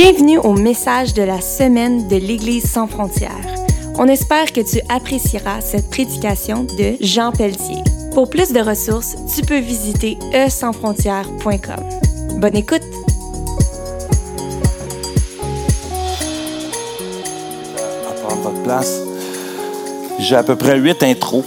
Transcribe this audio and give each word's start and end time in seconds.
Bienvenue 0.00 0.38
au 0.38 0.52
message 0.52 1.12
de 1.12 1.22
la 1.22 1.40
semaine 1.40 2.06
de 2.06 2.14
l'Église 2.14 2.70
sans 2.70 2.86
frontières. 2.86 3.32
On 3.96 4.06
espère 4.06 4.52
que 4.52 4.60
tu 4.60 4.80
apprécieras 4.88 5.60
cette 5.60 5.90
prédication 5.90 6.62
de 6.62 6.94
Jean 7.00 7.32
Pelletier. 7.32 7.82
Pour 8.14 8.30
plus 8.30 8.52
de 8.52 8.60
ressources, 8.60 9.16
tu 9.34 9.42
peux 9.42 9.58
visiter 9.58 10.16
e-sans-frontières.com. 10.32 12.38
Bonne 12.38 12.54
écoute! 12.54 12.82
à 18.30 18.34
votre 18.36 18.62
place. 18.62 19.00
J'ai 20.20 20.36
à 20.36 20.44
peu 20.44 20.54
près 20.54 20.78
huit 20.78 21.02
intros. 21.02 21.44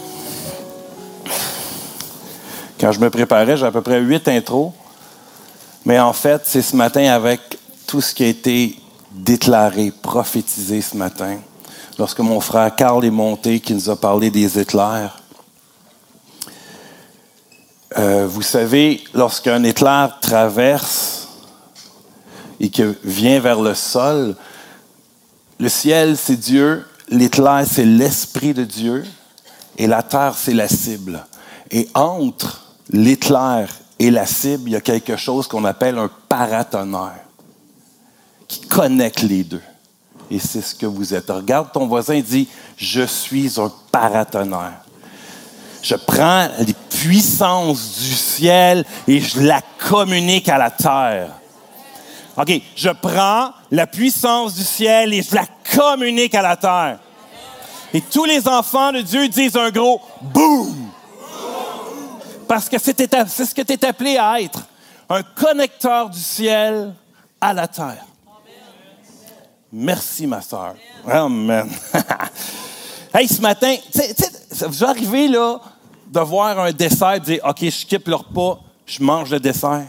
Quand 2.81 2.91
je 2.91 2.99
me 2.99 3.09
préparais, 3.09 3.55
j'ai 3.55 3.65
à 3.65 3.71
peu 3.71 3.81
près 3.81 4.01
huit 4.01 4.27
intros. 4.27 4.73
Mais 5.85 6.01
en 6.01 6.11
fait, 6.11 6.41
c'est 6.43 6.61
ce 6.61 6.75
matin 6.75 7.05
avec 7.05 7.60
tout 7.91 7.99
ce 7.99 8.15
qui 8.15 8.23
a 8.23 8.27
été 8.27 8.79
déclaré, 9.11 9.91
prophétisé 9.91 10.79
ce 10.79 10.95
matin. 10.95 11.39
Lorsque 11.99 12.19
mon 12.19 12.39
frère 12.39 12.73
Carl 12.73 13.03
est 13.03 13.11
monté, 13.11 13.59
qui 13.59 13.73
nous 13.73 13.89
a 13.89 13.97
parlé 13.97 14.31
des 14.31 14.59
éclairs. 14.59 15.21
Euh, 17.97 18.27
vous 18.29 18.43
savez, 18.43 19.03
lorsqu'un 19.13 19.61
éclair 19.65 20.19
traverse 20.21 21.27
et 22.61 22.69
que 22.69 22.95
vient 23.03 23.41
vers 23.41 23.59
le 23.59 23.73
sol, 23.73 24.37
le 25.59 25.67
ciel, 25.67 26.15
c'est 26.15 26.37
Dieu, 26.37 26.87
l'éclair, 27.09 27.65
c'est 27.69 27.83
l'Esprit 27.83 28.53
de 28.53 28.63
Dieu, 28.63 29.03
et 29.77 29.85
la 29.85 30.01
terre, 30.01 30.35
c'est 30.37 30.53
la 30.53 30.69
cible. 30.69 31.25
Et 31.69 31.89
entre 31.93 32.71
l'éclair 32.89 33.67
et 33.99 34.11
la 34.11 34.25
cible, 34.25 34.69
il 34.69 34.71
y 34.71 34.77
a 34.77 34.81
quelque 34.81 35.17
chose 35.17 35.45
qu'on 35.49 35.65
appelle 35.65 35.97
un 35.97 36.09
paratonnerre, 36.29 37.20
qui 38.51 38.59
connecte 38.67 39.21
les 39.21 39.45
deux. 39.45 39.61
Et 40.29 40.37
c'est 40.37 40.61
ce 40.61 40.75
que 40.75 40.85
vous 40.85 41.13
êtes. 41.13 41.29
Regarde 41.29 41.71
ton 41.71 41.87
voisin 41.87 42.15
et 42.15 42.21
dis, 42.21 42.49
je 42.75 43.03
suis 43.03 43.59
un 43.59 43.71
paratonnerre. 43.91 44.81
Je 45.81 45.95
prends 45.95 46.49
les 46.59 46.75
puissances 46.89 47.97
du 47.99 48.13
ciel 48.13 48.85
et 49.07 49.21
je 49.21 49.39
la 49.39 49.61
communique 49.89 50.49
à 50.49 50.57
la 50.57 50.69
terre. 50.69 51.29
OK, 52.37 52.61
je 52.75 52.89
prends 52.89 53.51
la 53.71 53.87
puissance 53.87 54.55
du 54.55 54.63
ciel 54.63 55.13
et 55.13 55.23
je 55.23 55.33
la 55.33 55.45
communique 55.73 56.35
à 56.35 56.41
la 56.41 56.57
terre. 56.57 56.99
Et 57.93 58.01
tous 58.01 58.25
les 58.25 58.45
enfants 58.47 58.91
de 58.91 58.99
Dieu 58.99 59.29
disent 59.29 59.55
un 59.55 59.69
gros 59.69 60.01
boum. 60.21 60.75
Parce 62.49 62.67
que 62.67 62.77
c'est 62.77 62.97
c'est 63.27 63.45
ce 63.45 63.55
que 63.55 63.61
tu 63.61 63.73
es 63.73 63.85
appelé 63.85 64.17
à 64.17 64.41
être. 64.41 64.59
Un 65.09 65.23
connecteur 65.23 66.09
du 66.09 66.19
ciel 66.19 66.93
à 67.39 67.53
la 67.53 67.67
terre. 67.67 68.05
Merci, 69.71 70.27
ma 70.27 70.41
soeur. 70.41 70.75
Amen. 71.07 71.69
hey, 73.13 73.27
ce 73.27 73.41
matin, 73.41 73.75
tu 73.91 73.99
sais, 73.99 74.67
vous 74.67 74.83
arrivé, 74.83 75.27
là, 75.27 75.61
de 76.07 76.19
voir 76.19 76.59
un 76.59 76.71
dessert 76.71 77.19
de 77.19 77.25
dire, 77.25 77.39
OK, 77.45 77.59
je 77.61 77.69
skippe 77.69 78.07
le 78.07 78.15
repas, 78.15 78.59
je 78.85 79.01
mange 79.01 79.31
le 79.31 79.39
dessert. 79.39 79.87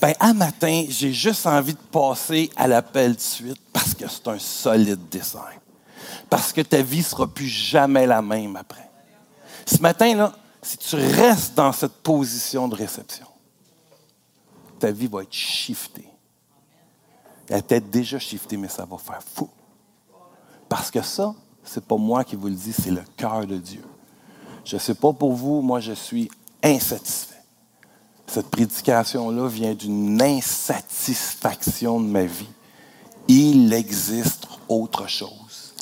Ben, 0.00 0.14
un 0.20 0.32
matin, 0.32 0.84
j'ai 0.88 1.12
juste 1.12 1.46
envie 1.46 1.72
de 1.72 1.78
passer 1.90 2.50
à 2.54 2.68
l'appel 2.68 3.16
de 3.16 3.20
suite 3.20 3.60
parce 3.72 3.94
que 3.94 4.04
c'est 4.08 4.28
un 4.28 4.38
solide 4.38 5.08
dessert. 5.10 5.58
Parce 6.30 6.52
que 6.52 6.60
ta 6.60 6.80
vie 6.82 7.02
sera 7.02 7.26
plus 7.26 7.48
jamais 7.48 8.06
la 8.06 8.22
même 8.22 8.54
après. 8.54 8.88
Ce 9.66 9.78
matin, 9.78 10.14
là, 10.14 10.32
si 10.62 10.78
tu 10.78 10.94
restes 10.94 11.54
dans 11.54 11.72
cette 11.72 11.94
position 11.94 12.68
de 12.68 12.76
réception, 12.76 13.26
ta 14.78 14.92
vie 14.92 15.08
va 15.08 15.22
être 15.22 15.32
shiftée. 15.32 16.07
Elle 17.48 17.62
peut-être 17.62 17.90
déjà 17.90 18.18
shiftée, 18.18 18.56
mais 18.56 18.68
ça 18.68 18.84
va 18.84 18.98
faire 18.98 19.22
fou. 19.34 19.48
Parce 20.68 20.90
que 20.90 21.00
ça, 21.02 21.34
c'est 21.64 21.84
pas 21.84 21.96
moi 21.96 22.24
qui 22.24 22.36
vous 22.36 22.48
le 22.48 22.54
dis, 22.54 22.72
c'est 22.72 22.90
le 22.90 23.02
cœur 23.16 23.46
de 23.46 23.56
Dieu. 23.56 23.82
Je 24.64 24.76
ne 24.76 24.80
sais 24.80 24.94
pas 24.94 25.12
pour 25.12 25.32
vous, 25.32 25.62
moi 25.62 25.80
je 25.80 25.92
suis 25.92 26.30
insatisfait. 26.62 27.34
Cette 28.26 28.50
prédication-là 28.50 29.48
vient 29.48 29.74
d'une 29.74 30.20
insatisfaction 30.20 32.00
de 32.00 32.06
ma 32.06 32.24
vie. 32.24 32.48
Il 33.26 33.72
existe 33.72 34.46
autre 34.68 35.08
chose. 35.08 35.74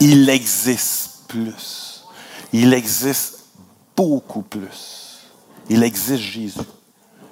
Il 0.00 0.28
existe 0.28 1.20
plus. 1.28 2.04
Il 2.52 2.74
existe 2.74 3.44
beaucoup 3.96 4.42
plus. 4.42 5.20
Il 5.68 5.84
existe 5.84 6.22
Jésus. 6.22 6.58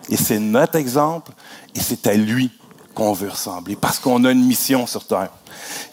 Et 0.08 0.16
c'est 0.16 0.38
notre 0.38 0.76
exemple 0.76 1.32
et 1.74 1.80
c'est 1.80 2.06
à 2.06 2.14
lui 2.14 2.50
qu'on 2.94 3.12
veut 3.12 3.28
ressembler 3.28 3.76
parce 3.76 3.98
qu'on 3.98 4.24
a 4.24 4.30
une 4.30 4.44
mission 4.44 4.86
sur 4.86 5.04
terre. 5.04 5.30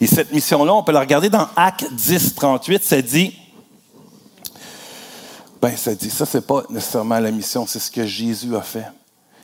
Et 0.00 0.06
cette 0.06 0.32
mission-là, 0.32 0.74
on 0.74 0.82
peut 0.82 0.92
la 0.92 1.00
regarder 1.00 1.30
dans 1.30 1.48
Acte 1.56 1.86
10, 1.92 2.34
38. 2.34 2.82
Ça 2.82 3.02
dit, 3.02 3.38
ben, 5.60 5.76
ça 5.76 5.94
dit, 5.94 6.10
ça, 6.10 6.26
c'est 6.26 6.46
pas 6.46 6.62
nécessairement 6.70 7.18
la 7.18 7.30
mission, 7.30 7.66
c'est 7.66 7.80
ce 7.80 7.90
que 7.90 8.06
Jésus 8.06 8.54
a 8.56 8.62
fait. 8.62 8.86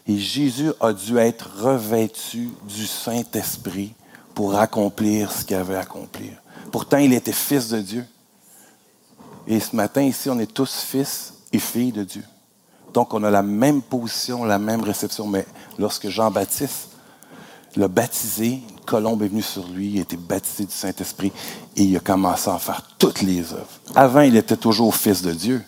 Et 0.06 0.18
Jésus 0.18 0.70
a 0.80 0.92
dû 0.92 1.16
être 1.18 1.48
revêtu 1.60 2.50
du 2.68 2.86
Saint-Esprit 2.86 3.94
pour 4.34 4.56
accomplir 4.56 5.32
ce 5.32 5.44
qu'il 5.44 5.56
avait 5.56 5.76
à 5.76 5.80
accomplir. 5.80 6.32
Pourtant, 6.70 6.98
il 6.98 7.12
était 7.12 7.32
fils 7.32 7.68
de 7.68 7.80
Dieu. 7.80 8.04
Et 9.46 9.60
ce 9.60 9.74
matin, 9.74 10.02
ici, 10.02 10.28
on 10.28 10.38
est 10.38 10.52
tous 10.52 10.80
fils 10.80 11.34
et 11.52 11.58
filles 11.58 11.92
de 11.92 12.04
Dieu. 12.04 12.24
Donc, 12.92 13.12
on 13.14 13.22
a 13.24 13.30
la 13.30 13.42
même 13.42 13.82
position, 13.82 14.44
la 14.44 14.58
même 14.58 14.82
réception. 14.82 15.26
Mais 15.26 15.46
lorsque 15.78 16.08
Jean-Baptiste 16.08 16.90
l'a 17.76 17.88
baptisé, 17.88 18.62
une 18.68 18.84
colombe 18.84 19.22
est 19.22 19.28
venue 19.28 19.42
sur 19.42 19.66
lui, 19.68 19.92
il 19.92 19.98
a 19.98 20.02
été 20.02 20.16
baptisé 20.16 20.64
du 20.64 20.72
Saint-Esprit 20.72 21.32
et 21.76 21.82
il 21.82 21.96
a 21.96 22.00
commencé 22.00 22.50
à 22.50 22.58
faire 22.58 22.82
toutes 22.98 23.22
les 23.22 23.52
œuvres. 23.52 23.66
Avant, 23.94 24.20
il 24.20 24.36
était 24.36 24.56
toujours 24.56 24.94
fils 24.94 25.22
de 25.22 25.32
Dieu, 25.32 25.62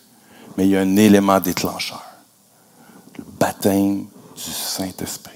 mais 0.57 0.65
il 0.65 0.71
y 0.71 0.77
a 0.77 0.81
un 0.81 0.95
élément 0.95 1.39
déclencheur. 1.39 2.03
Le 3.17 3.23
baptême 3.39 4.05
du 4.35 4.51
Saint-Esprit. 4.51 5.33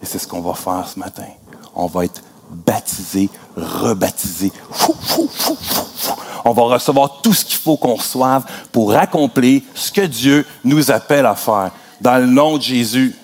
Et 0.00 0.06
c'est 0.06 0.18
ce 0.18 0.26
qu'on 0.26 0.40
va 0.40 0.54
faire 0.54 0.86
ce 0.86 0.98
matin. 0.98 1.26
On 1.74 1.86
va 1.86 2.04
être 2.04 2.22
baptisé, 2.50 3.30
rebaptisé. 3.56 4.52
On 6.44 6.52
va 6.52 6.62
recevoir 6.62 7.20
tout 7.22 7.32
ce 7.32 7.44
qu'il 7.44 7.58
faut 7.58 7.76
qu'on 7.76 7.94
reçoive 7.94 8.44
pour 8.72 8.94
accomplir 8.94 9.62
ce 9.74 9.92
que 9.92 10.02
Dieu 10.02 10.44
nous 10.64 10.90
appelle 10.90 11.26
à 11.26 11.36
faire. 11.36 11.70
Dans 12.00 12.18
le 12.18 12.26
nom 12.26 12.56
de 12.56 12.62
Jésus, 12.62 13.14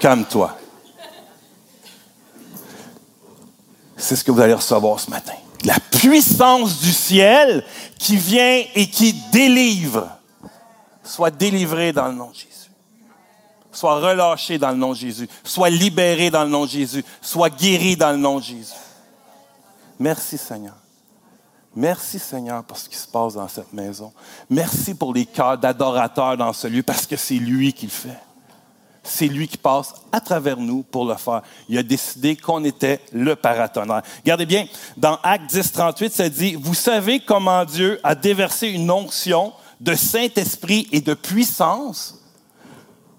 comme 0.00 0.24
toi. 0.26 0.56
C'est 3.96 4.16
ce 4.16 4.24
que 4.24 4.30
vous 4.30 4.40
allez 4.40 4.54
recevoir 4.54 5.00
ce 5.00 5.10
matin. 5.10 5.32
La 5.64 5.78
puissance 5.80 6.80
du 6.80 6.92
ciel 6.92 7.64
qui 7.98 8.16
vient 8.16 8.62
et 8.74 8.88
qui 8.88 9.14
délivre. 9.32 10.08
Soit 11.02 11.30
délivré 11.30 11.92
dans 11.92 12.08
le 12.08 12.14
nom 12.14 12.30
de 12.30 12.34
Jésus. 12.34 12.70
Soit 13.72 14.00
relâché 14.00 14.58
dans 14.58 14.70
le 14.70 14.76
nom 14.76 14.90
de 14.90 14.96
Jésus. 14.96 15.28
Soit 15.44 15.70
libéré 15.70 16.30
dans 16.30 16.44
le 16.44 16.50
nom 16.50 16.64
de 16.64 16.70
Jésus. 16.70 17.04
Soit 17.22 17.50
guéri 17.50 17.96
dans 17.96 18.10
le 18.10 18.18
nom 18.18 18.38
de 18.38 18.44
Jésus. 18.44 18.74
Merci 19.98 20.36
Seigneur. 20.36 20.74
Merci 21.74 22.18
Seigneur 22.18 22.64
pour 22.64 22.78
ce 22.78 22.88
qui 22.88 22.96
se 22.96 23.06
passe 23.06 23.34
dans 23.34 23.48
cette 23.48 23.72
maison. 23.72 24.12
Merci 24.48 24.94
pour 24.94 25.12
les 25.12 25.26
cœurs 25.26 25.58
d'adorateurs 25.58 26.36
dans 26.36 26.52
ce 26.52 26.66
lieu 26.66 26.82
parce 26.82 27.06
que 27.06 27.16
c'est 27.16 27.34
lui 27.34 27.72
qui 27.72 27.86
le 27.86 27.92
fait. 27.92 28.18
C'est 29.06 29.28
lui 29.28 29.48
qui 29.48 29.56
passe 29.56 29.94
à 30.12 30.20
travers 30.20 30.56
nous 30.56 30.82
pour 30.82 31.04
le 31.04 31.14
faire. 31.14 31.42
Il 31.68 31.78
a 31.78 31.82
décidé 31.82 32.36
qu'on 32.36 32.64
était 32.64 33.00
le 33.12 33.36
paratonnerre. 33.36 34.02
Regardez 34.22 34.46
bien, 34.46 34.66
dans 34.96 35.18
Acte 35.22 35.50
10, 35.50 35.72
38, 35.72 36.12
ça 36.12 36.28
dit, 36.28 36.54
vous 36.54 36.74
savez 36.74 37.20
comment 37.20 37.64
Dieu 37.64 38.00
a 38.02 38.14
déversé 38.14 38.68
une 38.68 38.90
onction 38.90 39.52
de 39.80 39.94
Saint-Esprit 39.94 40.88
et 40.92 41.00
de 41.00 41.14
puissance 41.14 42.22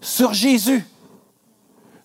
sur 0.02 0.34
Jésus 0.34 0.86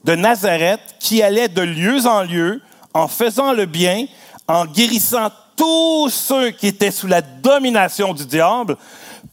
de 0.05 0.15
Nazareth 0.15 0.81
qui 0.99 1.23
allait 1.23 1.49
de 1.49 1.63
lieu 1.63 2.07
en 2.07 2.23
lieu 2.23 2.61
en 2.95 3.09
faisant 3.09 3.53
le 3.53 3.67
bien, 3.67 4.07
en 4.49 4.67
guérissant 4.67 5.31
tous 5.57 6.11
ceux 6.11 6.51
qui 6.51 6.67
étaient 6.67 6.91
sous 6.91 7.07
la 7.07 7.23
domination 7.23 8.13
du 8.13 8.27
diable 8.27 8.77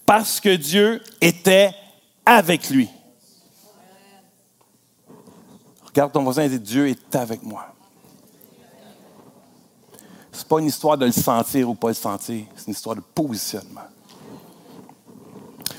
parce 0.05 0.39
que 0.39 0.55
Dieu 0.55 1.01
était 1.21 1.71
avec 2.25 2.69
lui. 2.69 2.89
Regarde 5.99 6.13
ton 6.13 6.23
voisin 6.23 6.43
et 6.43 6.49
dis 6.49 6.59
Dieu 6.61 6.87
est 6.87 7.13
avec 7.13 7.43
moi. 7.43 7.75
Ce 10.31 10.37
n'est 10.37 10.47
pas 10.47 10.59
une 10.59 10.67
histoire 10.67 10.97
de 10.97 11.05
le 11.05 11.11
sentir 11.11 11.69
ou 11.69 11.75
pas 11.75 11.89
le 11.89 11.93
sentir, 11.93 12.45
c'est 12.55 12.67
une 12.67 12.71
histoire 12.71 12.95
de 12.95 13.01
positionnement. 13.01 13.81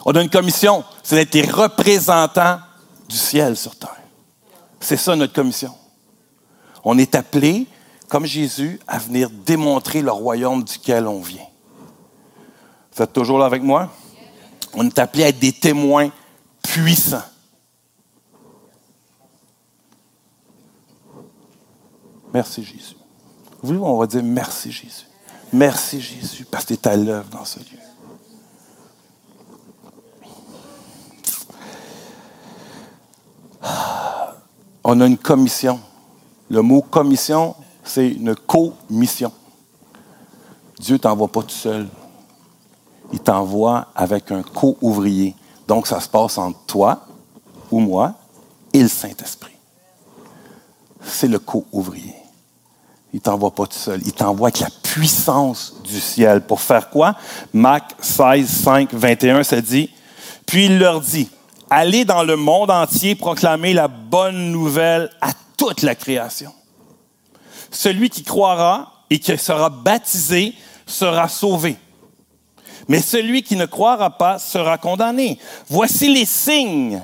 On 0.05 0.13
a 0.13 0.21
une 0.21 0.29
commission, 0.29 0.85
c'est 1.03 1.17
d'être 1.17 1.35
les 1.35 1.51
représentants 1.51 2.59
du 3.09 3.17
ciel 3.17 3.57
sur 3.57 3.75
terre. 3.77 3.97
C'est 4.79 4.99
ça 4.99 5.17
notre 5.17 5.33
commission. 5.33 5.75
On 6.85 6.99
est 6.99 7.15
appelé, 7.15 7.67
comme 8.07 8.27
Jésus, 8.27 8.79
à 8.87 8.99
venir 8.99 9.31
démontrer 9.31 10.03
le 10.03 10.13
royaume 10.13 10.63
duquel 10.63 11.07
on 11.07 11.23
vient. 11.23 11.49
Vous 12.95 13.03
êtes 13.03 13.15
toujours 13.15 13.39
là 13.39 13.47
avec 13.47 13.63
moi? 13.63 13.89
On 14.75 14.87
est 14.87 14.99
appelé 14.99 15.25
à 15.25 15.29
être 15.29 15.39
des 15.39 15.55
témoins 15.55 16.11
puissants. 16.63 17.25
Merci 22.33 22.65
Jésus. 22.65 22.97
Vous 23.63 23.69
voulez, 23.69 23.79
on 23.79 23.99
va 23.99 24.07
dire 24.07 24.23
merci 24.23 24.71
Jésus. 24.71 25.07
Merci 25.53 26.01
Jésus, 26.01 26.45
parce 26.45 26.65
que 26.65 26.75
tu 26.75 26.81
es 26.81 26.89
à 26.89 26.97
l'œuvre 26.97 27.29
dans 27.31 27.45
ce 27.45 27.59
lieu. 27.59 27.65
On 34.85 35.01
a 35.01 35.07
une 35.07 35.19
commission. 35.19 35.81
Le 36.49 36.63
mot 36.63 36.83
commission, 36.83 37.55
c'est 37.85 38.09
une 38.09 38.35
co-mission. 38.35 39.33
Dieu 40.79 40.95
ne 40.95 40.99
t'envoie 40.99 41.29
pas 41.29 41.43
tout 41.43 41.51
seul. 41.51 41.89
Il 43.13 43.21
t'envoie 43.21 43.89
avec 43.95 44.31
un 44.31 44.43
co-ouvrier. 44.43 45.35
Donc, 45.69 45.87
ça 45.87 46.01
se 46.01 46.09
passe 46.09 46.39
entre 46.39 46.59
toi 46.67 47.07
ou 47.71 47.81
moi 47.81 48.15
et 48.73 48.83
le 48.83 48.89
Saint-Esprit. 48.89 49.57
C'est 51.03 51.29
le 51.29 51.39
co-ouvrier. 51.39 52.20
Il 53.13 53.21
t'envoie 53.21 53.51
pas 53.53 53.67
tout 53.67 53.79
seul. 53.79 54.01
Il 54.05 54.13
t'envoie 54.13 54.49
avec 54.49 54.61
la 54.61 54.71
puissance 54.83 55.75
du 55.83 56.01
ciel. 56.01 56.43
Pour 56.43 56.61
faire 56.61 56.91
quoi? 56.91 57.17
Marc 57.53 57.93
16, 58.01 58.49
5, 58.49 58.95
21, 58.95 59.43
ça 59.43 59.61
dit, 59.61 59.91
Puis 60.47 60.67
il 60.67 60.79
leur 60.79 61.01
dit, 61.01 61.29
Allez 61.73 62.05
dans 62.05 62.25
le 62.25 62.35
monde 62.35 62.71
entier 62.73 63.15
proclamer 63.15 63.73
la 63.73 63.87
bonne 63.87 64.51
nouvelle 64.51 65.09
à 65.21 65.31
toute 65.57 65.83
la 65.83 65.95
création. 65.95 66.53
Celui 67.71 68.11
qui 68.11 68.25
croira 68.25 69.05
et 69.09 69.21
qui 69.21 69.37
sera 69.39 69.71
baptisé 69.71 70.55
sera 70.85 71.29
sauvé. 71.29 71.77
Mais 72.89 73.01
celui 73.01 73.45
qui 73.45 73.55
ne 73.55 73.67
croira 73.67 74.11
pas 74.11 74.41
sera 74.41 74.79
condamné. 74.79 75.39
Voici 75.69 76.13
les 76.13 76.25
signes 76.25 77.01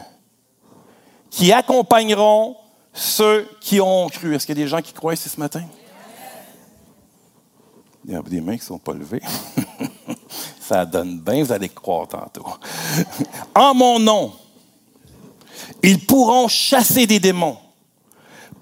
qui 1.30 1.52
accompagneront 1.52 2.56
ceux 2.92 3.48
qui 3.60 3.80
ont 3.80 4.08
cru. 4.08 4.34
Est-ce 4.34 4.46
qu'il 4.46 4.58
y 4.58 4.60
a 4.60 4.64
des 4.64 4.68
gens 4.68 4.82
qui 4.82 4.92
croient 4.92 5.14
ici 5.14 5.28
ce 5.28 5.38
matin? 5.38 5.62
Il 8.06 8.12
y 8.12 8.16
a 8.16 8.22
des 8.22 8.40
mains 8.40 8.54
qui 8.54 8.62
ne 8.62 8.66
sont 8.66 8.78
pas 8.78 8.92
levées. 8.92 9.20
Ça 10.60 10.86
donne 10.86 11.18
bien, 11.18 11.42
vous 11.42 11.50
allez 11.50 11.68
croire 11.68 12.06
tantôt. 12.06 12.46
en 13.54 13.74
mon 13.74 13.98
nom, 13.98 14.32
ils 15.82 16.04
pourront 16.04 16.46
chasser 16.46 17.06
des 17.06 17.18
démons, 17.18 17.58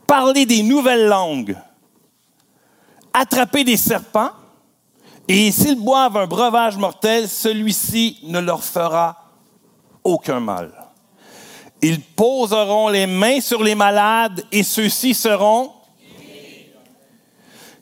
parler 0.06 0.46
des 0.46 0.62
nouvelles 0.62 1.06
langues, 1.06 1.56
attraper 3.12 3.64
des 3.64 3.76
serpents, 3.76 4.30
et 5.28 5.52
s'ils 5.52 5.80
boivent 5.80 6.16
un 6.16 6.26
breuvage 6.26 6.78
mortel, 6.78 7.28
celui-ci 7.28 8.20
ne 8.22 8.38
leur 8.38 8.64
fera 8.64 9.30
aucun 10.02 10.40
mal. 10.40 10.72
Ils 11.82 12.00
poseront 12.00 12.88
les 12.88 13.06
mains 13.06 13.40
sur 13.42 13.62
les 13.62 13.74
malades 13.74 14.42
et 14.50 14.62
ceux-ci 14.62 15.12
seront. 15.12 15.70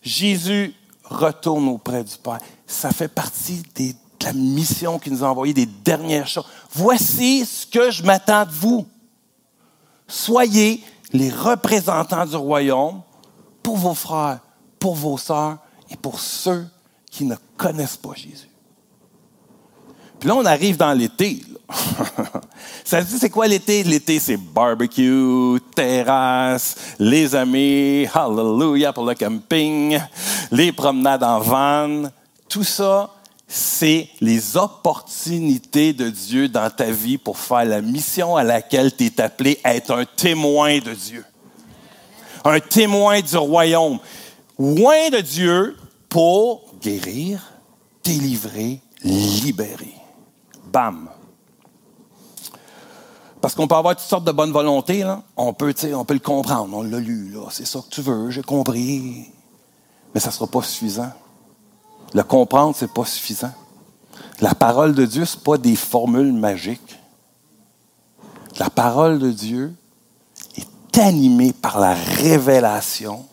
Jésus 0.03 0.75
retourne 1.13 1.69
auprès 1.69 2.03
du 2.03 2.17
Père. 2.17 2.39
Ça 2.67 2.91
fait 2.91 3.09
partie 3.09 3.63
de 3.77 3.95
la 4.25 4.33
mission 4.33 4.99
qu'il 4.99 5.13
nous 5.13 5.25
a 5.25 5.29
envoyée, 5.29 5.55
des 5.55 5.67
dernières 5.67 6.27
choses. 6.27 6.47
Voici 6.73 7.45
ce 7.45 7.67
que 7.67 7.91
je 7.91 8.03
m'attends 8.03 8.45
de 8.45 8.51
vous. 8.51 8.87
Soyez 10.07 10.83
les 11.13 11.31
représentants 11.31 12.27
du 12.27 12.37
royaume 12.37 13.03
pour 13.63 13.77
vos 13.77 13.95
frères, 13.95 14.41
pour 14.79 14.95
vos 14.95 15.19
sœurs 15.19 15.59
et 15.91 15.97
pour 15.97 16.21
ceux 16.21 16.67
qui 17.11 17.25
ne 17.25 17.37
connaissent 17.57 17.97
pas 17.97 18.15
Jésus. 18.15 18.51
Puis 20.19 20.29
là, 20.29 20.37
on 20.37 20.45
arrive 20.45 20.77
dans 20.77 20.93
l'été. 20.93 21.43
Ça 22.85 23.01
dit, 23.03 23.19
c'est 23.19 23.31
quoi 23.31 23.47
l'été? 23.47 23.83
L'été, 23.85 24.19
c'est 24.19 24.37
barbecue, 24.37 25.59
terrasse, 25.75 26.75
les 26.99 27.35
amis, 27.35 28.07
hallelujah 28.13 28.93
pour 28.93 29.07
le 29.07 29.15
camping, 29.15 29.99
les 30.51 30.73
promenades 30.73 31.23
en 31.23 31.41
van. 31.41 32.03
Tout 32.49 32.65
ça, 32.65 33.11
c'est 33.47 34.09
les 34.21 34.57
opportunités 34.57 35.93
de 35.93 36.09
Dieu 36.09 36.49
dans 36.49 36.71
ta 36.71 36.91
vie 36.91 37.19
pour 37.19 37.39
faire 37.39 37.65
la 37.65 37.81
mission 37.83 38.37
à 38.37 38.43
laquelle 38.43 38.95
tu 38.97 39.05
es 39.05 39.21
appelé 39.21 39.59
à 39.63 39.75
être 39.75 39.93
un 39.93 40.05
témoin 40.05 40.79
de 40.79 40.93
Dieu. 40.93 41.25
Un 42.45 42.59
témoin 42.59 43.21
du 43.21 43.37
royaume. 43.37 43.99
Loin 44.59 45.11
de 45.11 45.21
Dieu 45.21 45.77
pour 46.09 46.65
guérir, 46.81 47.41
délivrer, 48.03 48.81
libérer. 49.05 49.95
Bam. 50.73 51.12
Parce 53.43 53.57
qu'on 53.57 53.67
peut 53.67 53.75
avoir 53.75 53.97
toutes 53.97 54.07
sortes 54.07 54.25
de 54.25 54.31
bonnes 54.31 54.53
volontés. 54.53 55.05
On 55.37 55.53
peut, 55.53 55.75
on 55.95 56.05
peut 56.05 56.15
le 56.15 56.21
comprendre. 56.21 56.75
On 56.77 56.83
l'a 56.83 57.01
lu, 57.01 57.33
là. 57.33 57.49
C'est 57.51 57.67
ça 57.67 57.81
que 57.81 57.93
tu 57.93 58.01
veux, 58.01 58.31
j'ai 58.31 58.43
compris. 58.43 59.27
Mais 60.15 60.21
ça 60.21 60.29
ne 60.29 60.33
sera 60.33 60.47
pas 60.47 60.63
suffisant. 60.63 61.11
Le 62.15 62.23
comprendre, 62.23 62.77
ce 62.77 62.85
n'est 62.85 62.91
pas 62.93 63.05
suffisant. 63.05 63.53
La 64.41 64.55
parole 64.55 64.95
de 64.95 65.05
Dieu, 65.05 65.25
ce 65.25 65.37
n'est 65.37 65.43
pas 65.43 65.59
des 65.59 65.75
formules 65.75 66.33
magiques. 66.33 67.01
La 68.59 68.71
parole 68.71 69.19
de 69.19 69.33
Dieu 69.33 69.75
est 70.57 70.99
animée 70.99 71.53
par 71.53 71.81
la 71.81 71.95
révélation 71.95 73.27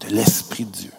de 0.00 0.14
l'Esprit 0.14 0.66
de 0.66 0.70
Dieu. 0.70 0.92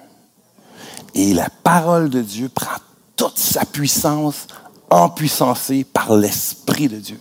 Et 1.13 1.33
la 1.33 1.49
parole 1.63 2.09
de 2.09 2.21
Dieu 2.21 2.49
prend 2.49 2.77
toute 3.15 3.37
sa 3.37 3.63
puissance 3.63 4.47
empuissancée 4.89 5.85
par 5.85 6.13
l'Esprit 6.13 6.89
de 6.89 6.97
Dieu. 6.97 7.19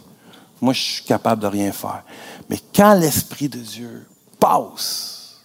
Moi, 0.60 0.72
je 0.72 0.80
suis 0.80 1.04
capable 1.04 1.42
de 1.42 1.46
rien 1.46 1.72
faire. 1.72 2.04
Mais 2.48 2.58
quand 2.74 2.94
l'Esprit 2.94 3.48
de 3.48 3.58
Dieu 3.58 4.06
passe, 4.38 5.40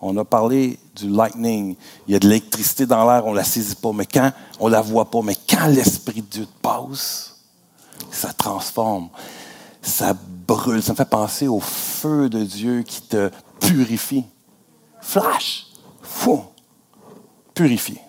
on 0.00 0.16
a 0.16 0.24
parlé 0.24 0.78
du 0.94 1.08
lightning, 1.08 1.76
il 2.06 2.12
y 2.12 2.16
a 2.16 2.18
de 2.18 2.28
l'électricité 2.28 2.86
dans 2.86 3.10
l'air, 3.10 3.26
on 3.26 3.32
ne 3.32 3.36
la 3.36 3.44
saisit 3.44 3.76
pas, 3.76 3.92
mais 3.92 4.06
quand 4.06 4.32
on 4.60 4.66
ne 4.66 4.72
la 4.72 4.80
voit 4.80 5.10
pas, 5.10 5.22
mais 5.22 5.36
quand 5.48 5.66
l'Esprit 5.66 6.22
de 6.22 6.26
Dieu 6.26 6.46
passe, 6.62 7.36
ça 8.10 8.32
transforme, 8.32 9.08
ça 9.82 10.14
brûle, 10.46 10.82
ça 10.82 10.92
me 10.92 10.96
fait 10.96 11.04
penser 11.08 11.48
au 11.48 11.60
feu 11.60 12.28
de 12.28 12.42
Dieu 12.44 12.82
qui 12.82 13.02
te 13.02 13.30
purifie. 13.60 14.24
Flash! 15.00 15.66
Fou! 16.02 16.44
Purifié. 17.54 18.00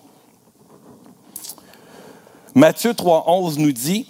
Matthieu 2.56 2.92
3,11 2.94 3.60
nous 3.60 3.72
dit 3.72 4.08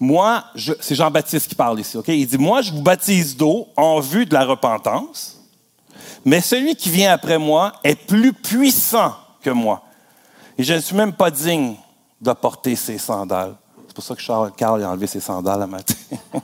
Moi, 0.00 0.44
c'est 0.80 0.94
Jean-Baptiste 0.94 1.48
qui 1.48 1.54
parle 1.54 1.80
ici, 1.80 1.96
OK? 1.96 2.08
Il 2.08 2.26
dit 2.26 2.38
Moi, 2.38 2.62
je 2.62 2.72
vous 2.72 2.82
baptise 2.82 3.36
d'eau 3.36 3.68
en 3.76 4.00
vue 4.00 4.26
de 4.26 4.34
la 4.34 4.44
repentance, 4.44 5.40
mais 6.24 6.40
celui 6.40 6.76
qui 6.76 6.90
vient 6.90 7.12
après 7.12 7.38
moi 7.38 7.72
est 7.82 7.96
plus 7.96 8.32
puissant 8.32 9.14
que 9.42 9.50
moi. 9.50 9.82
Et 10.56 10.62
je 10.62 10.74
ne 10.74 10.80
suis 10.80 10.96
même 10.96 11.12
pas 11.12 11.30
digne 11.30 11.74
de 12.20 12.32
porter 12.32 12.76
ses 12.76 12.98
sandales. 12.98 13.54
C'est 13.86 13.94
pour 13.94 14.04
ça 14.04 14.14
que 14.14 14.20
Charles 14.20 14.52
Carl 14.56 14.82
a 14.82 14.90
enlevé 14.90 15.06
ses 15.06 15.20
sandales 15.20 15.62
à 15.62 15.66
matin. 15.66 15.94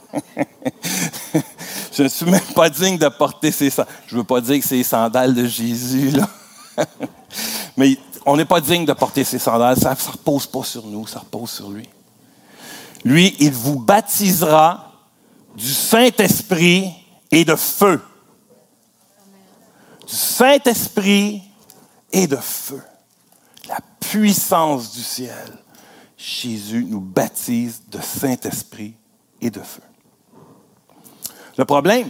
je 1.93 2.03
ne 2.03 2.07
suis 2.07 2.25
même 2.25 2.41
pas 2.55 2.69
digne 2.69 2.97
de 2.97 3.07
porter 3.09 3.51
ses 3.51 3.69
sandales. 3.69 3.93
Je 4.07 4.15
ne 4.15 4.19
veux 4.21 4.25
pas 4.25 4.41
dire 4.41 4.59
que 4.59 4.65
c'est 4.65 4.75
les 4.75 4.83
sandales 4.83 5.33
de 5.33 5.45
Jésus, 5.45 6.11
là. 6.11 6.27
Mais 7.77 7.97
on 8.25 8.35
n'est 8.35 8.45
pas 8.45 8.59
digne 8.59 8.85
de 8.85 8.93
porter 8.93 9.23
ses 9.23 9.39
sandales. 9.39 9.77
Ça 9.77 9.91
ne 9.91 10.11
repose 10.11 10.47
pas 10.47 10.63
sur 10.63 10.85
nous, 10.85 11.07
ça 11.07 11.19
repose 11.19 11.51
sur 11.51 11.69
lui. 11.69 11.87
Lui, 13.05 13.35
il 13.39 13.51
vous 13.51 13.79
baptisera 13.79 14.91
du 15.55 15.71
Saint-Esprit 15.71 16.91
et 17.29 17.45
de 17.45 17.55
feu. 17.55 18.01
Du 20.07 20.15
Saint-Esprit 20.15 21.43
et 22.11 22.25
de 22.25 22.35
feu. 22.35 22.81
La 23.69 23.77
puissance 23.99 24.91
du 24.91 25.03
ciel. 25.03 25.59
Jésus 26.17 26.83
nous 26.83 26.99
baptise 26.99 27.83
de 27.87 27.99
Saint-Esprit 28.01 28.95
et 29.39 29.51
de 29.51 29.59
feu. 29.59 29.83
Le 31.57 31.65
problème, 31.65 32.09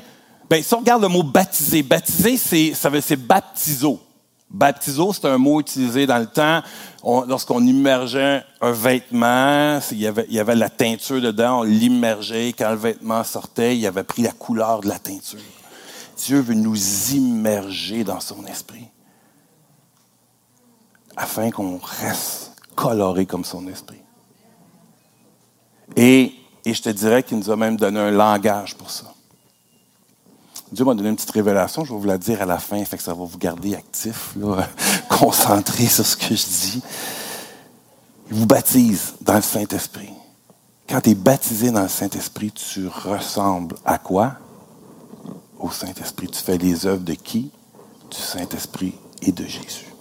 ben, 0.49 0.63
si 0.63 0.73
on 0.73 0.79
regarde 0.79 1.01
le 1.01 1.09
mot 1.09 1.23
baptiser, 1.23 1.83
baptiser, 1.83 2.73
c'est 2.73 3.15
baptiso. 3.17 3.99
Baptiso, 4.49 5.11
c'est 5.11 5.25
un 5.25 5.37
mot 5.37 5.59
utilisé 5.59 6.05
dans 6.05 6.19
le 6.19 6.27
temps 6.27 6.61
lorsqu'on 7.27 7.65
immergeait 7.65 8.43
un 8.61 8.71
vêtement, 8.71 9.79
il 9.91 9.97
y, 9.99 10.07
avait, 10.39 10.55
la 10.55 10.69
teinture 10.69 11.21
dedans, 11.21 11.59
on 11.59 11.63
l'immergeait, 11.63 12.53
quand 12.53 12.69
le 12.71 12.77
vêtement 12.77 13.23
sortait, 13.23 13.77
il 13.77 13.85
avait 13.85 14.03
pris 14.03 14.21
la 14.21 14.31
couleur 14.31 14.81
de 14.81 14.87
la 14.87 14.99
teinture. 14.99 15.39
Dieu 16.17 16.39
veut 16.39 16.53
nous 16.53 16.77
immerger 17.13 18.03
dans 18.03 18.19
son 18.19 18.45
esprit 18.45 18.87
afin 21.17 21.51
qu'on 21.51 21.77
reste 21.77 22.53
coloré 22.75 23.25
comme 23.25 23.43
son 23.43 23.67
esprit. 23.67 24.01
Et 25.95 26.33
je 26.65 26.81
te 26.81 26.89
dirais 26.89 27.23
qu'il 27.23 27.37
nous 27.37 27.51
a 27.51 27.55
même 27.55 27.77
donné 27.77 27.99
un 27.99 28.11
langage 28.11 28.75
pour 28.75 28.89
ça. 28.89 29.14
Dieu 30.75 30.83
m'a 30.83 30.93
donné 30.93 31.07
une 31.07 31.15
petite 31.15 31.31
révélation, 31.31 31.85
je 31.85 31.93
vais 31.93 31.99
vous 31.99 32.05
la 32.05 32.17
dire 32.17 32.41
à 32.41 32.45
la 32.45 32.57
fin, 32.57 32.83
fait 32.83 32.97
que 32.97 33.03
ça 33.03 33.13
va 33.13 33.23
vous 33.23 33.37
garder 33.37 33.75
actif, 33.75 34.35
concentré 35.09 35.85
sur 35.85 36.05
ce 36.05 36.17
que 36.17 36.35
je 36.35 36.45
dis. 36.45 36.83
Il 38.29 38.35
vous 38.35 38.45
baptise 38.45 39.13
dans 39.21 39.35
le 39.35 39.41
Saint-Esprit. 39.41 40.09
Quand 40.89 40.99
tu 40.99 41.11
es 41.11 41.15
baptisé 41.15 41.71
dans 41.71 41.83
le 41.83 41.87
Saint-Esprit, 41.87 42.51
tu 42.51 42.89
ressembles 42.89 43.77
à 43.85 43.97
quoi? 43.97 44.33
Au 45.57 45.71
Saint-Esprit. 45.71 46.27
Tu 46.27 46.43
fais 46.43 46.57
les 46.57 46.85
œuvres 46.85 47.05
de 47.05 47.13
qui? 47.13 47.51
du 48.11 48.17
Saint-Esprit 48.17 48.95
et 49.21 49.31
de 49.31 49.45
Jésus. 49.45 49.93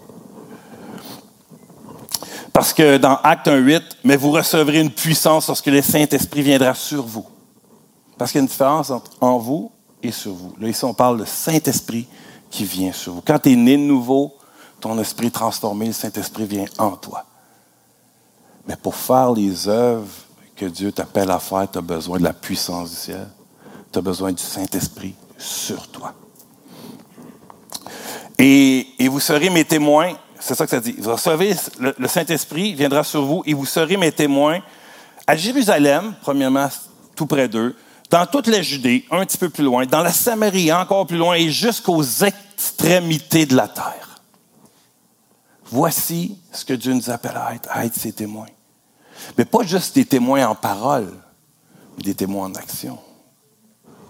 Parce 2.52 2.72
que 2.72 2.96
dans 2.96 3.14
Acte 3.22 3.46
1.8, 3.46 3.80
mais 4.02 4.16
vous 4.16 4.32
recevrez 4.32 4.80
une 4.80 4.90
puissance 4.90 5.46
lorsque 5.46 5.66
le 5.66 5.80
Saint-Esprit 5.80 6.42
viendra 6.42 6.74
sur 6.74 7.04
vous. 7.04 7.26
Parce 8.18 8.32
qu'il 8.32 8.40
y 8.40 8.42
a 8.42 8.42
une 8.42 8.48
différence 8.48 8.90
entre 8.90 9.12
en 9.20 9.38
vous 9.38 9.70
et 10.04 10.12
sur 10.12 10.32
vous. 10.32 10.54
Là, 10.60 10.68
ici, 10.68 10.84
on 10.84 10.94
parle 10.94 11.18
de 11.18 11.24
Saint-Esprit 11.24 12.06
qui 12.50 12.64
vient 12.64 12.92
sur 12.92 13.14
vous. 13.14 13.22
Quand 13.26 13.38
tu 13.38 13.52
es 13.52 13.56
né 13.56 13.76
de 13.76 13.82
nouveau, 13.82 14.34
ton 14.80 14.98
esprit 14.98 15.30
transformé, 15.30 15.86
le 15.86 15.92
Saint-Esprit 15.92 16.44
vient 16.44 16.66
en 16.78 16.92
toi. 16.92 17.24
Mais 18.66 18.76
pour 18.76 18.94
faire 18.94 19.32
les 19.32 19.68
œuvres 19.68 20.08
que 20.56 20.66
Dieu 20.66 20.92
t'appelle 20.92 21.30
à 21.30 21.38
faire, 21.38 21.70
tu 21.70 21.78
as 21.78 21.82
besoin 21.82 22.18
de 22.18 22.24
la 22.24 22.32
puissance 22.32 22.90
du 22.90 22.96
ciel. 22.96 23.28
Tu 23.92 23.98
as 23.98 24.02
besoin 24.02 24.32
du 24.32 24.42
Saint-Esprit 24.42 25.14
sur 25.38 25.88
toi. 25.88 26.14
Et, 28.38 28.86
vous 29.08 29.20
serez 29.20 29.50
mes 29.50 29.64
témoins, 29.64 30.14
c'est 30.40 30.54
ça 30.54 30.64
que 30.64 30.70
ça 30.70 30.80
dit. 30.80 30.94
Vous 30.98 31.12
recevez, 31.12 31.54
le, 31.78 31.94
le 31.96 32.08
Saint-Esprit 32.08 32.74
viendra 32.74 33.04
sur 33.04 33.24
vous 33.24 33.42
et 33.46 33.54
vous 33.54 33.66
serez 33.66 33.96
mes 33.96 34.12
témoins 34.12 34.60
à 35.26 35.36
Jérusalem, 35.36 36.14
premièrement, 36.20 36.68
tout 37.14 37.26
près 37.26 37.48
d'eux, 37.48 37.74
dans 38.14 38.26
toute 38.26 38.46
la 38.46 38.62
Judée, 38.62 39.04
un 39.10 39.26
petit 39.26 39.36
peu 39.36 39.48
plus 39.48 39.64
loin, 39.64 39.86
dans 39.86 40.00
la 40.00 40.12
Samarie, 40.12 40.72
encore 40.72 41.04
plus 41.04 41.16
loin, 41.16 41.34
et 41.34 41.50
jusqu'aux 41.50 42.04
extrémités 42.04 43.44
de 43.44 43.56
la 43.56 43.66
terre. 43.66 44.20
Voici 45.64 46.38
ce 46.52 46.64
que 46.64 46.74
Dieu 46.74 46.94
nous 46.94 47.10
appelle 47.10 47.36
à 47.36 47.56
être, 47.56 47.68
à 47.72 47.84
être 47.84 47.96
ses 47.96 48.12
témoins. 48.12 48.46
Mais 49.36 49.44
pas 49.44 49.64
juste 49.64 49.96
des 49.96 50.04
témoins 50.04 50.46
en 50.46 50.54
parole, 50.54 51.12
mais 51.96 52.04
des 52.04 52.14
témoins 52.14 52.46
en 52.46 52.54
action. 52.54 53.00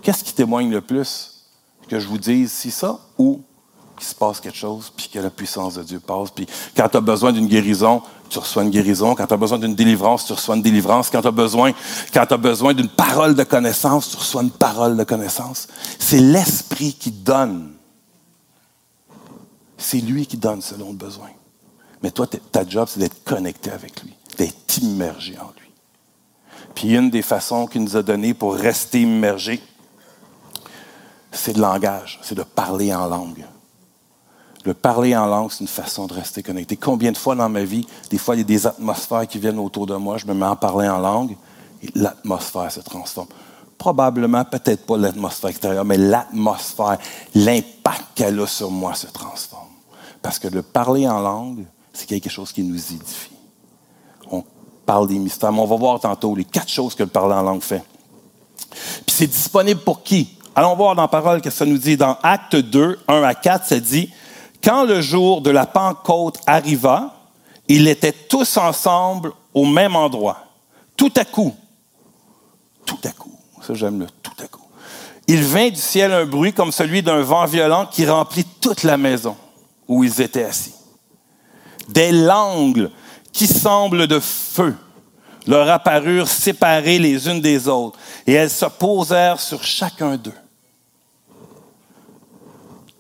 Qu'est-ce 0.03 0.23
qui 0.23 0.35
témoigne 0.35 0.71
le 0.71 0.83
plus? 0.83 1.47
Que 1.89 1.99
je 1.99 2.07
vous 2.07 2.19
dise 2.19 2.53
si 2.53 2.71
ça 2.71 3.01
ou 3.17 3.43
qu'il 3.97 4.07
se 4.07 4.15
passe 4.15 4.39
quelque 4.39 4.59
chose, 4.59 4.93
puis 4.95 5.09
que 5.09 5.19
la 5.19 5.31
puissance 5.31 5.77
de 5.77 5.83
Dieu 5.83 5.99
passe. 5.99 6.31
Puis 6.31 6.47
quand 6.77 6.91
tu 6.91 6.99
as 6.99 7.01
besoin 7.01 7.33
d'une 7.33 7.47
guérison, 7.47 8.03
tu 8.35 8.41
reçois 8.41 8.65
une 8.65 8.71
guérison. 8.71 9.15
Quand 9.15 9.29
tu 9.29 9.35
as 9.35 9.37
besoin 9.37 9.59
d'une 9.59 9.77
délivrance, 9.77 10.27
tu 10.27 10.33
reçois 10.33 10.57
une 10.57 10.63
délivrance. 10.63 11.09
Quand 11.09 11.23
tu 11.23 11.29
as 11.29 11.31
besoin, 11.31 11.73
besoin 12.39 12.75
d'une 12.75 12.89
parole 12.89 13.37
de 13.37 13.45
connaissance, 13.45 14.11
tu 14.11 14.17
reçois 14.17 14.43
une 14.43 14.51
parole 14.51 14.97
de 14.97 15.05
connaissance. 15.05 15.69
C'est 16.01 16.19
l'Esprit 16.19 16.95
qui 16.95 17.13
donne. 17.13 17.71
C'est 19.79 20.01
lui 20.01 20.27
qui 20.27 20.37
donne 20.37 20.61
selon 20.63 20.89
le 20.89 20.97
besoin. 20.97 21.29
Mais 22.03 22.11
toi, 22.11 22.27
ta 22.27 22.67
job, 22.69 22.89
c'est 22.91 22.99
d'être 22.99 23.23
connecté 23.23 23.71
avec 23.71 24.03
lui, 24.03 24.13
d'être 24.37 24.79
immergé 24.79 25.39
en 25.39 25.53
lui. 25.57 25.71
Puis 26.75 26.97
une 26.97 27.11
des 27.11 27.23
façons 27.23 27.69
qu'il 27.69 27.85
nous 27.85 27.97
a 27.97 28.03
donné 28.03 28.35
pour 28.35 28.57
rester 28.57 29.03
immergé, 29.03 29.63
c'est 31.31 31.55
le 31.55 31.63
langage, 31.63 32.19
c'est 32.23 32.35
de 32.35 32.43
parler 32.43 32.93
en 32.93 33.07
langue. 33.07 33.45
Le 34.65 34.73
parler 34.73 35.15
en 35.15 35.27
langue, 35.27 35.51
c'est 35.53 35.61
une 35.61 35.69
façon 35.69 36.07
de 36.07 36.15
rester 36.15 36.43
connecté. 36.43 36.77
Combien 36.77 37.13
de 37.13 37.19
fois 37.19 37.35
dans 37.35 37.51
ma 37.51 37.65
vie, 37.65 37.87
des 38.11 38.17
fois, 38.17 38.35
il 38.35 38.39
y 38.39 38.41
a 38.41 38.45
des 38.45 38.67
atmosphères 38.67 39.27
qui 39.27 39.39
viennent 39.39 39.59
autour 39.59 39.87
de 39.87 39.95
moi, 39.95 40.17
je 40.17 40.27
me 40.27 40.33
mets 40.33 40.47
à 40.47 40.57
parler 40.57 40.89
en 40.89 40.99
langue 40.99 41.37
et 41.83 41.91
l'atmosphère 41.95 42.73
se 42.73 42.81
transforme. 42.81 43.29
Probablement, 43.77 44.43
peut-être 44.45 44.87
pas 44.87 44.97
l'atmosphère 44.97 45.51
extérieure, 45.51 45.85
mais 45.85 45.99
l'atmosphère, 45.99 46.97
l'impact 47.35 48.05
qu'elle 48.15 48.41
a 48.41 48.47
sur 48.47 48.71
moi 48.71 48.95
se 48.95 49.07
transforme. 49.09 49.69
Parce 50.23 50.39
que 50.39 50.49
le 50.49 50.63
parler 50.63 51.07
en 51.07 51.21
langue, 51.21 51.67
c'est 51.93 52.07
quelque 52.07 52.31
chose 52.31 52.51
qui 52.51 52.63
nous 52.63 52.77
édifie. 52.77 53.37
On 54.31 54.43
parle 54.87 55.09
des 55.09 55.19
mystères, 55.19 55.53
mais 55.53 55.61
on 55.61 55.67
va 55.67 55.77
voir 55.77 56.01
tantôt 56.01 56.35
les 56.35 56.45
quatre 56.45 56.71
choses 56.71 56.95
que 56.95 57.03
le 57.03 57.11
parler 57.11 57.35
en 57.35 57.43
langue 57.43 57.61
fait. 57.61 57.83
Puis 59.07 59.15
c'est 59.15 59.27
disponible 59.27 59.81
pour 59.81 60.03
qui? 60.03 60.39
Allons 60.55 60.75
voir 60.77 60.95
dans 60.95 61.03
la 61.03 61.09
parole 61.09 61.43
que 61.43 61.51
ça 61.51 61.67
nous 61.67 61.77
dit. 61.77 61.99
Dans 61.99 62.17
Acte 62.23 62.57
2, 62.57 63.01
1 63.09 63.23
à 63.23 63.35
4, 63.35 63.67
ça 63.67 63.81
dit 63.81 64.11
quand 64.65 64.85
le 64.85 65.01
jour 65.01 65.43
de 65.43 65.51
la 65.51 65.67
Pentecôte 65.67 66.39
arriva, 66.47 67.15
ils 67.69 67.87
étaient 67.87 68.13
tous 68.13 68.57
ensemble 68.57 69.33
au 69.53 69.67
même 69.67 69.95
endroit. 69.95 70.39
Tout 70.97 71.13
à 71.17 71.25
coup, 71.25 71.55
tout 72.87 72.99
à 73.05 73.11
coup, 73.11 73.37
ça 73.61 73.75
j'aime 73.75 74.01
le 74.01 74.07
tout 74.23 74.33
à 74.43 74.47
coup, 74.47 74.63
il 75.27 75.43
vint 75.43 75.69
du 75.69 75.81
ciel 75.81 76.13
un 76.13 76.25
bruit 76.25 76.53
comme 76.53 76.73
celui 76.73 77.03
d'un 77.03 77.21
vent 77.23 77.45
violent 77.47 77.87
qui 77.87 78.07
remplit 78.07 78.45
toute 78.45 78.83
la 78.83 78.97
maison 78.97 79.37
où 79.87 80.05
ils 80.05 80.21
étaient 80.21 80.45
assis. 80.45 80.75
Des 81.89 82.13
langues 82.13 82.91
qui 83.33 83.47
semblent 83.47 84.07
de 84.07 84.21
feu 84.21 84.75
leur 85.47 85.69
apparurent 85.69 86.29
séparées 86.29 86.99
les 86.99 87.29
unes 87.29 87.41
des 87.41 87.69
autres, 87.69 87.99
et 88.27 88.33
elles 88.33 88.51
se 88.51 88.65
posèrent 88.65 89.41
sur 89.41 89.63
chacun 89.63 90.17
d'eux. 90.17 90.33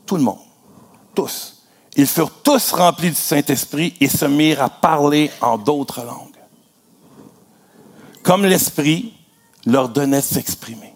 Tout 0.04 0.16
le 0.16 0.23
monde, 0.23 0.40
tous. 1.14 1.54
Ils 1.97 2.07
furent 2.07 2.33
tous 2.43 2.73
remplis 2.73 3.11
du 3.11 3.17
Saint-Esprit 3.17 3.95
et 4.01 4.09
se 4.09 4.25
mirent 4.25 4.63
à 4.63 4.69
parler 4.69 5.31
en 5.41 5.59
d'autres 5.59 6.03
langues. 6.03 6.31
Comme 8.23 8.45
l'Esprit 8.45 9.13
leur 9.67 9.89
donnait 9.89 10.21
de 10.21 10.23
s'exprimer. 10.23 10.95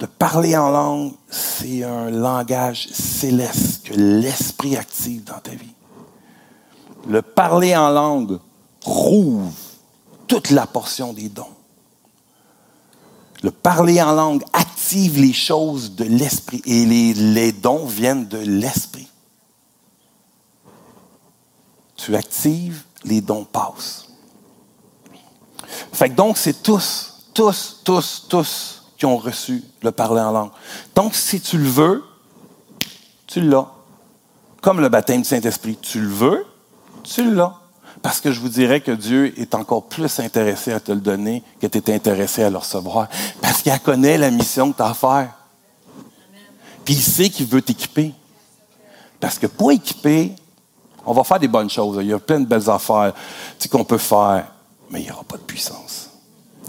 De 0.00 0.06
parler 0.06 0.56
en 0.56 0.70
langue, 0.70 1.12
c'est 1.30 1.84
un 1.84 2.10
langage 2.10 2.88
céleste 2.88 3.86
que 3.86 3.94
l'Esprit 3.94 4.76
active 4.76 5.24
dans 5.24 5.38
ta 5.38 5.52
vie. 5.52 5.74
Le 7.08 7.22
parler 7.22 7.76
en 7.76 7.88
langue 7.90 8.38
rouvre 8.84 9.52
toute 10.26 10.50
la 10.50 10.66
portion 10.66 11.12
des 11.12 11.28
dons. 11.28 11.46
Le 13.42 13.50
parler 13.50 14.02
en 14.02 14.12
langue 14.12 14.44
active 14.52 15.18
les 15.18 15.32
choses 15.32 15.94
de 15.94 16.04
l'Esprit 16.04 16.62
et 16.64 16.84
les 16.84 17.52
dons 17.52 17.86
viennent 17.86 18.26
de 18.26 18.38
l'Esprit 18.38 19.01
tu 22.04 22.16
actives, 22.16 22.82
les 23.04 23.20
dons 23.20 23.44
passent. 23.44 24.08
Fait 25.92 26.08
donc, 26.08 26.36
c'est 26.36 26.62
tous, 26.62 27.28
tous, 27.32 27.80
tous, 27.84 28.26
tous 28.28 28.82
qui 28.98 29.06
ont 29.06 29.16
reçu 29.16 29.62
le 29.82 29.92
parler 29.92 30.20
en 30.20 30.32
langue. 30.32 30.50
Donc, 30.94 31.14
si 31.14 31.40
tu 31.40 31.58
le 31.58 31.68
veux, 31.68 32.04
tu 33.26 33.40
l'as. 33.40 33.68
Comme 34.60 34.80
le 34.80 34.88
baptême 34.88 35.22
du 35.22 35.28
Saint-Esprit. 35.28 35.78
Tu 35.80 36.00
le 36.00 36.08
veux, 36.08 36.46
tu 37.04 37.32
l'as. 37.34 37.54
Parce 38.00 38.20
que 38.20 38.32
je 38.32 38.40
vous 38.40 38.48
dirais 38.48 38.80
que 38.80 38.90
Dieu 38.90 39.38
est 39.38 39.54
encore 39.54 39.84
plus 39.84 40.18
intéressé 40.18 40.72
à 40.72 40.80
te 40.80 40.90
le 40.90 41.00
donner 41.00 41.44
que 41.60 41.68
tu 41.68 41.78
es 41.78 41.94
intéressé 41.94 42.42
à 42.42 42.50
le 42.50 42.58
recevoir. 42.58 43.08
Parce 43.40 43.62
qu'il 43.62 43.78
connaît 43.80 44.18
la 44.18 44.30
mission 44.30 44.72
que 44.72 44.76
tu 44.76 44.82
as 44.82 44.88
à 44.88 44.94
faire. 44.94 45.34
Puis 46.84 46.94
il 46.94 47.02
sait 47.02 47.30
qu'il 47.30 47.46
veut 47.46 47.62
t'équiper. 47.62 48.12
Parce 49.20 49.38
que 49.38 49.46
pour 49.46 49.70
équiper, 49.70 50.34
on 51.04 51.12
va 51.12 51.24
faire 51.24 51.38
des 51.38 51.48
bonnes 51.48 51.70
choses. 51.70 51.98
Il 52.00 52.08
y 52.08 52.12
a 52.12 52.18
plein 52.18 52.40
de 52.40 52.46
belles 52.46 52.68
affaires 52.68 53.12
qu'on 53.70 53.84
peut 53.84 53.98
faire, 53.98 54.46
mais 54.90 55.00
il 55.00 55.04
n'y 55.04 55.10
aura 55.10 55.24
pas 55.24 55.36
de 55.36 55.42
puissance. 55.42 56.10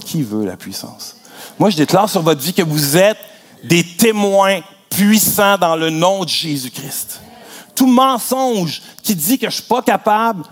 Qui 0.06 0.24
veut 0.24 0.46
la 0.46 0.58
puissance? 0.58 1.18
Moi, 1.60 1.70
je 1.70 1.78
déclare 1.78 2.10
sur 2.10 2.22
votre 2.22 2.42
vie 2.42 2.54
que 2.54 2.62
vous 2.62 2.98
êtes 2.98 3.18
des 3.64 3.84
témoins 3.84 4.62
puissants 4.90 5.58
dans 5.58 5.76
le 5.76 5.90
nom 5.90 6.24
de 6.24 6.30
Jésus-Christ. 6.30 7.22
Tout 7.76 7.88
mensonge 7.88 8.82
qui 9.02 9.16
dit 9.16 9.38
que 9.38 9.50
je 9.50 9.56
ne 9.56 9.62
suis 9.62 9.64
pas 9.64 9.82
capable, 9.82 10.44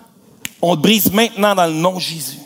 on 0.61 0.73
le 0.73 0.79
brise 0.79 1.11
maintenant 1.11 1.55
dans 1.55 1.67
le 1.67 1.73
nom 1.73 1.95
de 1.95 2.00
Jésus. 2.00 2.39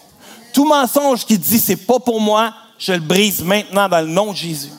Tout 0.54 0.66
mensonge 0.66 1.26
qui 1.26 1.38
dit 1.38 1.60
c'est 1.60 1.76
pas 1.76 2.00
pour 2.00 2.20
moi, 2.20 2.54
je 2.78 2.94
le 2.94 3.00
brise 3.00 3.44
maintenant 3.44 3.88
dans 3.88 4.02
le 4.02 4.08
nom 4.08 4.32
de 4.32 4.38
Jésus. 4.38 4.72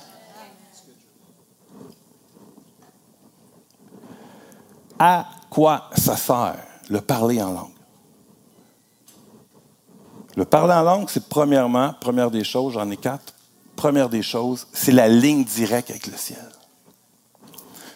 À 4.98 5.26
quoi 5.56 5.88
ça 5.96 6.18
sert, 6.18 6.58
le 6.90 7.00
parler 7.00 7.40
en 7.40 7.50
langue? 7.50 7.70
Le 10.36 10.44
parler 10.44 10.74
en 10.74 10.82
langue, 10.82 11.08
c'est 11.08 11.30
premièrement, 11.30 11.94
première 11.98 12.30
des 12.30 12.44
choses, 12.44 12.74
j'en 12.74 12.90
ai 12.90 12.98
quatre. 12.98 13.32
Première 13.74 14.10
des 14.10 14.20
choses, 14.20 14.66
c'est 14.74 14.92
la 14.92 15.08
ligne 15.08 15.44
directe 15.44 15.88
avec 15.88 16.08
le 16.08 16.16
ciel. 16.18 16.44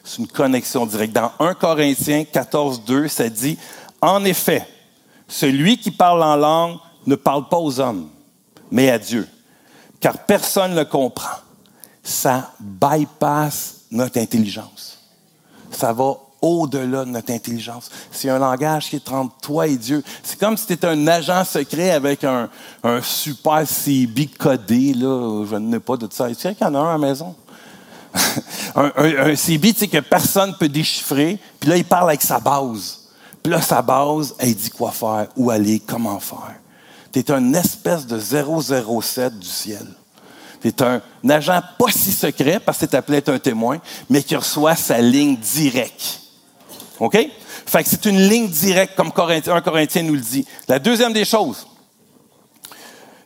C'est 0.03 0.23
une 0.23 0.27
connexion 0.27 0.87
directe. 0.87 1.13
Dans 1.13 1.33
1 1.39 1.53
Corinthiens 1.53 2.25
14, 2.25 2.83
2, 2.87 3.09
ça 3.09 3.29
dit 3.29 3.59
En 4.01 4.25
effet, 4.25 4.67
celui 5.29 5.77
qui 5.77 5.91
parle 5.91 6.23
en 6.23 6.37
langue 6.37 6.79
ne 7.07 7.15
parle 7.15 7.47
pas 7.47 7.59
aux 7.59 7.79
hommes, 7.79 8.09
mais 8.71 8.89
à 8.89 8.99
Dieu, 8.99 9.29
car 10.01 10.25
personne 10.25 10.71
ne 10.71 10.77
le 10.77 10.87
comprend. 10.87 11.37
Ça 12.03 12.53
bypass 12.59 13.83
notre 13.91 14.19
intelligence. 14.19 14.99
Ça 15.71 15.93
va 15.93 16.15
au-delà 16.43 17.05
de 17.05 17.11
notre 17.11 17.33
intelligence. 17.33 17.91
C'est 18.11 18.31
un 18.31 18.39
langage 18.39 18.89
qui 18.91 18.97
est 18.97 19.11
entre 19.11 19.35
toi 19.43 19.67
et 19.67 19.77
Dieu. 19.77 20.03
C'est 20.23 20.39
comme 20.39 20.57
si 20.57 20.67
tu 20.67 20.73
étais 20.73 20.87
un 20.87 21.07
agent 21.07 21.45
secret 21.45 21.91
avec 21.91 22.25
un, 22.25 22.49
super 23.03 23.67
CB 23.67 24.27
codé. 24.39 24.95
Là. 24.95 25.45
Je 25.51 25.57
ne 25.57 25.73
sais 25.73 25.81
pas 25.81 25.97
de 25.97 26.09
ça. 26.11 26.29
Tu 26.29 26.35
sais 26.35 26.55
qu'il 26.55 26.67
y 26.67 26.71
en 26.71 26.75
a 26.75 26.79
un 26.79 26.89
à 26.89 26.93
la 26.93 26.99
maison? 26.99 27.35
un, 28.75 28.91
un, 28.97 29.37
CB 29.37 29.73
que 29.73 30.01
personne 30.01 30.51
ne 30.51 30.55
peut 30.55 30.69
déchiffrer. 30.69 31.39
Puis 31.59 31.69
là, 31.69 31.77
il 31.77 31.85
parle 31.85 32.09
avec 32.09 32.23
sa 32.23 32.41
base. 32.41 32.99
Puis 33.43 33.53
là, 33.53 33.61
sa 33.61 33.83
base, 33.83 34.35
elle 34.39 34.55
dit 34.55 34.71
quoi 34.71 34.91
faire, 34.91 35.29
où 35.37 35.51
aller, 35.51 35.81
comment 35.81 36.21
faire. 36.21 36.57
Tu 37.13 37.21
es 37.21 37.31
une 37.31 37.55
espèce 37.55 38.07
de 38.07 38.19
007 38.19 39.39
du 39.39 39.47
ciel. 39.47 39.87
Tu 40.61 40.69
es 40.69 40.83
un, 40.83 41.01
agent 41.29 41.61
pas 41.79 41.91
si 41.91 42.13
secret, 42.13 42.61
parce 42.61 42.79
que 42.79 42.87
tu 42.87 42.97
appelé 42.97 43.23
un 43.27 43.39
témoin, 43.39 43.79
mais 44.09 44.23
qui 44.23 44.37
reçoit 44.37 44.77
sa 44.77 44.99
ligne 44.99 45.37
directe 45.37 46.20
OK? 47.01 47.17
Fait 47.67 47.83
que 47.83 47.89
c'est 47.89 48.05
une 48.05 48.21
ligne 48.29 48.49
directe, 48.49 48.95
comme 48.95 49.09
un 49.09 49.61
Corinthien 49.61 50.03
nous 50.03 50.15
le 50.15 50.21
dit. 50.21 50.47
La 50.69 50.79
deuxième 50.79 51.15
des 51.15 51.25
choses, 51.25 51.67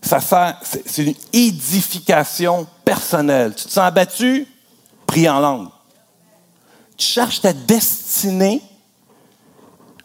ça 0.00 0.20
c'est 0.62 1.04
une 1.04 1.14
édification 1.32 2.66
personnelle. 2.84 3.54
Tu 3.54 3.64
te 3.64 3.70
sens 3.70 3.84
abattu? 3.84 4.46
Prie 5.06 5.28
en 5.28 5.40
langue. 5.40 5.68
Tu 6.96 7.06
cherches 7.06 7.40
ta 7.40 7.52
destinée? 7.52 8.62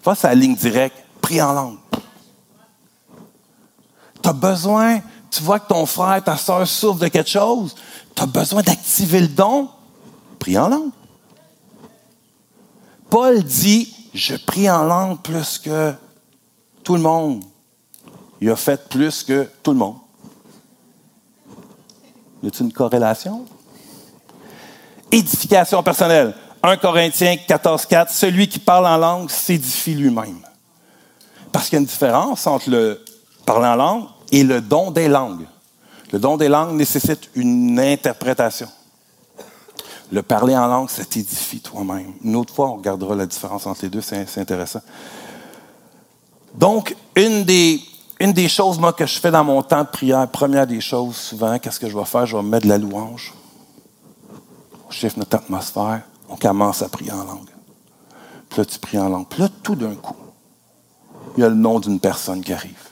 Face 0.02 0.26
à 0.26 0.30
la 0.30 0.36
ligne 0.36 0.56
directe, 0.56 0.98
prie 1.22 1.42
en 1.42 1.54
langue. 1.54 1.78
Tu 4.22 4.30
as 4.30 4.34
besoin, 4.34 5.00
tu 5.30 5.44
vois 5.44 5.60
que 5.60 5.68
ton 5.68 5.86
frère, 5.86 6.24
ta 6.24 6.38
soeur 6.38 6.68
souffre 6.68 7.00
de 7.00 7.08
quelque 7.08 7.30
chose, 7.30 7.76
tu 8.16 8.24
as 8.24 8.26
besoin 8.26 8.62
d'activer 8.62 9.20
le 9.20 9.28
don, 9.28 9.70
prie 10.40 10.58
en 10.58 10.70
langue. 10.70 10.92
Paul 13.10 13.44
dit, 13.44 13.94
je 14.14 14.36
prie 14.36 14.70
en 14.70 14.84
langue 14.84 15.20
plus 15.22 15.58
que 15.58 15.94
tout 16.84 16.96
le 16.96 17.02
monde. 17.02 17.44
Il 18.42 18.50
a 18.50 18.56
fait 18.56 18.88
plus 18.88 19.24
que 19.24 19.50
tout 19.64 19.72
le 19.72 19.78
monde. 19.78 19.98
Y 22.44 22.48
a-t-il 22.48 22.68
une 22.68 22.74
corrélation? 22.74 23.46
Édification 25.12 25.84
personnelle. 25.84 26.36
1 26.62 26.78
Corinthiens 26.78 27.38
14, 27.38 27.86
4. 27.86 28.12
Celui 28.12 28.48
qui 28.48 28.60
parle 28.60 28.86
en 28.86 28.98
langue 28.98 29.30
s'édifie 29.30 29.96
lui-même. 29.96 30.40
Parce 31.52 31.66
qu'il 31.66 31.76
y 31.76 31.78
a 31.78 31.82
une 31.82 31.88
différence 31.88 32.46
entre 32.48 32.70
le 32.70 33.04
parler 33.46 33.68
en 33.68 33.76
langue 33.76 34.06
et 34.32 34.44
le 34.44 34.62
don 34.62 34.92
des 34.92 35.08
langues. 35.08 35.48
Le 36.12 36.20
don 36.20 36.38
des 36.38 36.48
langues 36.48 36.76
nécessite 36.76 37.30
une 37.36 37.80
interprétation. 37.80 38.68
Le 40.12 40.24
parler 40.24 40.56
en 40.58 40.68
langue, 40.68 40.90
ça 40.90 41.06
t'édifie 41.06 41.60
toi-même. 41.60 42.14
Une 42.24 42.36
autre 42.36 42.54
fois, 42.54 42.70
on 42.70 42.76
regardera 42.78 43.16
la 43.16 43.26
différence 43.26 43.68
entre 43.68 43.84
les 43.84 43.90
deux, 43.90 44.02
c'est 44.02 44.38
intéressant. 44.38 44.82
Donc, 46.56 46.96
une 47.16 47.44
des, 47.44 47.80
choses, 48.48 48.80
que 48.98 49.06
je 49.06 49.20
fais 49.20 49.30
dans 49.30 49.44
mon 49.44 49.62
temps 49.62 49.84
de 49.84 49.88
prière, 49.88 50.28
première 50.28 50.66
des 50.66 50.82
choses, 50.82 51.16
souvent, 51.16 51.60
qu'est-ce 51.60 51.80
que 51.80 51.90
je 51.90 51.98
vais 51.98 52.06
faire? 52.06 52.26
Je 52.26 52.36
vais 52.36 52.44
mettre 52.44 52.66
de 52.66 52.70
la 52.70 52.80
louange. 52.80 53.34
On 54.88 54.92
chiffre 54.92 55.20
notre 55.20 55.36
atmosphère. 55.36 56.02
On 56.28 56.36
commence 56.36 56.82
à 56.82 56.90
prier 56.90 57.12
en 57.12 57.24
langue. 57.24 57.50
Puis 58.50 58.60
là, 58.60 58.66
tu 58.66 58.80
pries 58.80 58.98
en 58.98 59.10
langue. 59.10 59.28
Puis 59.28 59.42
là, 59.42 59.50
tout 59.62 59.76
d'un 59.76 59.96
coup, 59.96 60.16
il 61.38 61.42
y 61.42 61.44
a 61.44 61.50
le 61.50 61.56
nom 61.56 61.80
d'une 61.80 62.00
personne 62.00 62.42
qui 62.42 62.52
arrive. 62.52 62.90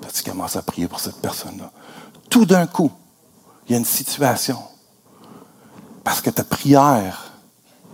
Puis 0.00 0.10
tu 0.12 0.30
commences 0.30 0.56
à 0.56 0.62
prier 0.62 0.86
pour 0.86 1.00
cette 1.00 1.20
personne-là. 1.20 1.70
Tout 2.30 2.44
d'un 2.44 2.66
coup, 2.66 2.92
il 3.66 3.72
y 3.72 3.74
a 3.74 3.78
une 3.78 3.84
situation 3.84 4.58
parce 6.06 6.20
que 6.20 6.30
ta 6.30 6.44
prière, 6.44 7.32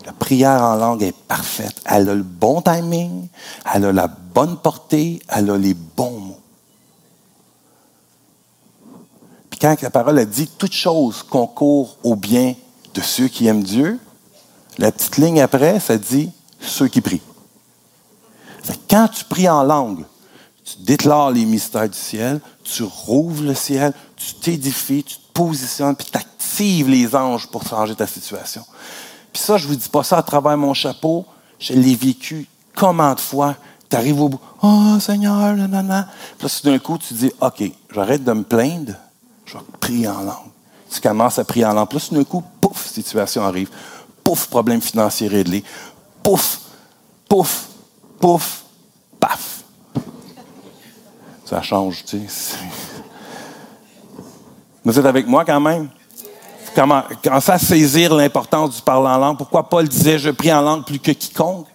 la 0.05 0.13
prière 0.13 0.63
en 0.63 0.75
langue 0.75 1.03
est 1.03 1.17
parfaite. 1.17 1.81
Elle 1.87 2.11
a 2.11 2.15
le 2.15 2.23
bon 2.23 2.61
timing, 2.61 3.27
elle 3.75 3.87
a 3.87 3.93
la 3.93 4.07
bonne 4.07 4.59
portée, 4.59 5.23
elle 5.29 5.49
a 5.49 5.57
les 5.57 5.73
bons 5.73 6.21
mots. 6.21 6.41
Puis 9.49 9.59
quand 9.59 9.81
la 9.81 9.89
parole 9.89 10.19
a 10.19 10.27
dit 10.27 10.47
toute 10.47 10.75
chose 10.75 11.23
concourt 11.23 11.97
au 12.03 12.15
bien 12.15 12.55
de 12.93 13.01
ceux 13.01 13.29
qui 13.29 13.47
aiment 13.47 13.63
Dieu, 13.63 13.99
la 14.77 14.93
petite 14.93 15.17
ligne 15.17 15.41
après, 15.41 15.81
ça 15.81 15.97
dit 15.97 16.31
ceux 16.61 16.89
qui 16.89 17.01
prient. 17.01 17.23
quand 18.91 19.09
tu 19.09 19.25
pries 19.25 19.49
en 19.49 19.63
langue, 19.63 20.05
tu 20.65 20.83
déclares 20.83 21.31
les 21.31 21.47
mystères 21.47 21.89
du 21.89 21.99
ciel, 21.99 22.43
tu 22.63 22.83
rouvres 22.83 23.43
le 23.43 23.55
ciel, 23.55 23.95
tu 24.17 24.35
t'édifies, 24.35 25.03
tu 25.03 25.17
positionnes, 25.33 25.97
puis 25.97 26.07
tu 26.11 26.85
les 26.85 27.15
anges 27.15 27.47
pour 27.47 27.67
changer 27.67 27.95
ta 27.95 28.07
situation. 28.07 28.65
Puis 29.33 29.43
ça, 29.43 29.57
je 29.57 29.67
vous 29.67 29.75
dis 29.75 29.89
pas 29.89 30.03
ça 30.03 30.19
à 30.19 30.23
travers 30.23 30.57
mon 30.57 30.75
chapeau. 30.75 31.25
Je 31.59 31.73
l'ai 31.73 31.95
vécu 31.95 32.47
comment 32.75 33.15
de 33.15 33.21
fois? 33.21 33.57
Tu 33.89 33.97
arrives 33.97 34.21
au 34.21 34.29
bout, 34.29 34.41
oh 34.63 34.99
Seigneur, 35.01 35.55
nanana. 35.55 36.09
Puis 36.39 36.49
là, 36.49 36.73
d'un 36.73 36.79
coup, 36.79 36.99
tu 36.99 37.15
dis, 37.15 37.33
OK, 37.41 37.63
j'arrête 37.95 38.25
de 38.25 38.33
me 38.33 38.43
plaindre, 38.43 38.95
je 39.45 39.55
vais 39.55 39.65
prier 39.81 40.09
en 40.09 40.23
langue. 40.23 40.51
Tu 40.91 41.01
commences 41.01 41.39
à 41.39 41.45
prier 41.45 41.65
en 41.65 41.75
langue. 41.75 41.89
Puis 41.89 41.99
là, 41.99 42.19
d'un 42.19 42.25
coup, 42.25 42.43
pouf, 42.61 42.87
situation 42.87 43.43
arrive. 43.43 43.71
Pouf, 44.25 44.47
problème 44.47 44.81
financier 44.81 45.29
réglé. 45.29 45.65
Pouf, 46.23 46.61
pouf, 47.29 47.69
pouf, 48.21 48.65
paf. 49.19 49.65
Ça 51.45 51.61
change, 51.61 52.05
tu 52.05 52.21
sais. 52.29 52.57
Vous 54.85 54.99
êtes 54.99 55.07
avec 55.07 55.27
moi 55.27 55.45
quand 55.45 55.61
même? 55.61 55.89
commencer 56.75 57.53
à 57.53 57.59
saisir 57.59 58.15
l'importance 58.15 58.77
du 58.77 58.83
parler 58.83 59.09
en 59.09 59.19
langue? 59.19 59.37
Pourquoi 59.37 59.69
Paul 59.69 59.87
disait 59.87 60.19
Je 60.19 60.31
prie 60.31 60.53
en 60.53 60.63
langue 60.63 60.85
plus 60.85 60.99
que 60.99 61.13
quiconque? 61.13 61.67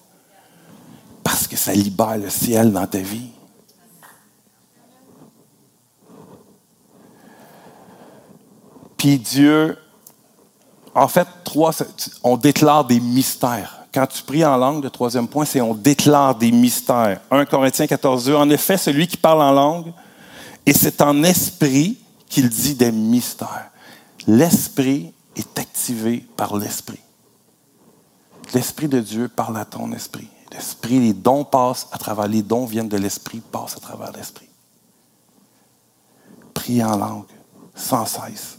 Parce 1.23 1.47
que 1.47 1.55
ça 1.55 1.73
libère 1.73 2.17
le 2.17 2.29
ciel 2.29 2.71
dans 2.71 2.87
ta 2.87 2.99
vie. 2.99 3.29
Puis 8.97 9.19
Dieu, 9.19 9.77
en 10.95 11.07
fait, 11.07 11.27
trois, 11.43 11.71
on 12.23 12.35
déclare 12.35 12.85
des 12.85 12.99
mystères. 12.99 13.85
Quand 13.93 14.07
tu 14.07 14.23
pries 14.23 14.43
en 14.43 14.57
langue, 14.57 14.83
le 14.83 14.89
troisième 14.89 15.27
point, 15.27 15.45
c'est 15.45 15.61
on 15.61 15.75
déclare 15.75 16.35
des 16.35 16.51
mystères. 16.51 17.21
1 17.29 17.45
Corinthiens 17.45 17.87
14, 17.87 18.25
2. 18.25 18.35
En 18.35 18.49
effet, 18.49 18.77
celui 18.77 19.07
qui 19.07 19.17
parle 19.17 19.41
en 19.41 19.51
langue, 19.51 19.93
et 20.65 20.73
c'est 20.73 21.01
en 21.01 21.23
esprit 21.23 21.97
qu'il 22.29 22.49
dit 22.49 22.75
des 22.75 22.91
mystères 22.91 23.71
l'esprit 24.27 25.13
est 25.35 25.59
activé 25.59 26.25
par 26.35 26.55
l'esprit. 26.57 26.99
L'esprit 28.53 28.87
de 28.87 28.99
Dieu 28.99 29.29
parle 29.29 29.57
à 29.57 29.65
ton 29.65 29.91
esprit. 29.93 30.27
L'esprit, 30.51 30.99
les 30.99 31.13
dons 31.13 31.43
passent 31.43 31.87
à 31.91 31.97
travers, 31.97 32.27
les 32.27 32.41
dons 32.41 32.65
viennent 32.65 32.89
de 32.89 32.97
l'esprit, 32.97 33.41
passent 33.51 33.75
à 33.77 33.79
travers 33.79 34.11
l'esprit. 34.11 34.47
Prie 36.53 36.83
en 36.83 36.97
langue, 36.97 37.25
sans 37.75 38.05
cesse. 38.05 38.57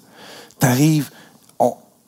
T'arrives, 0.59 1.11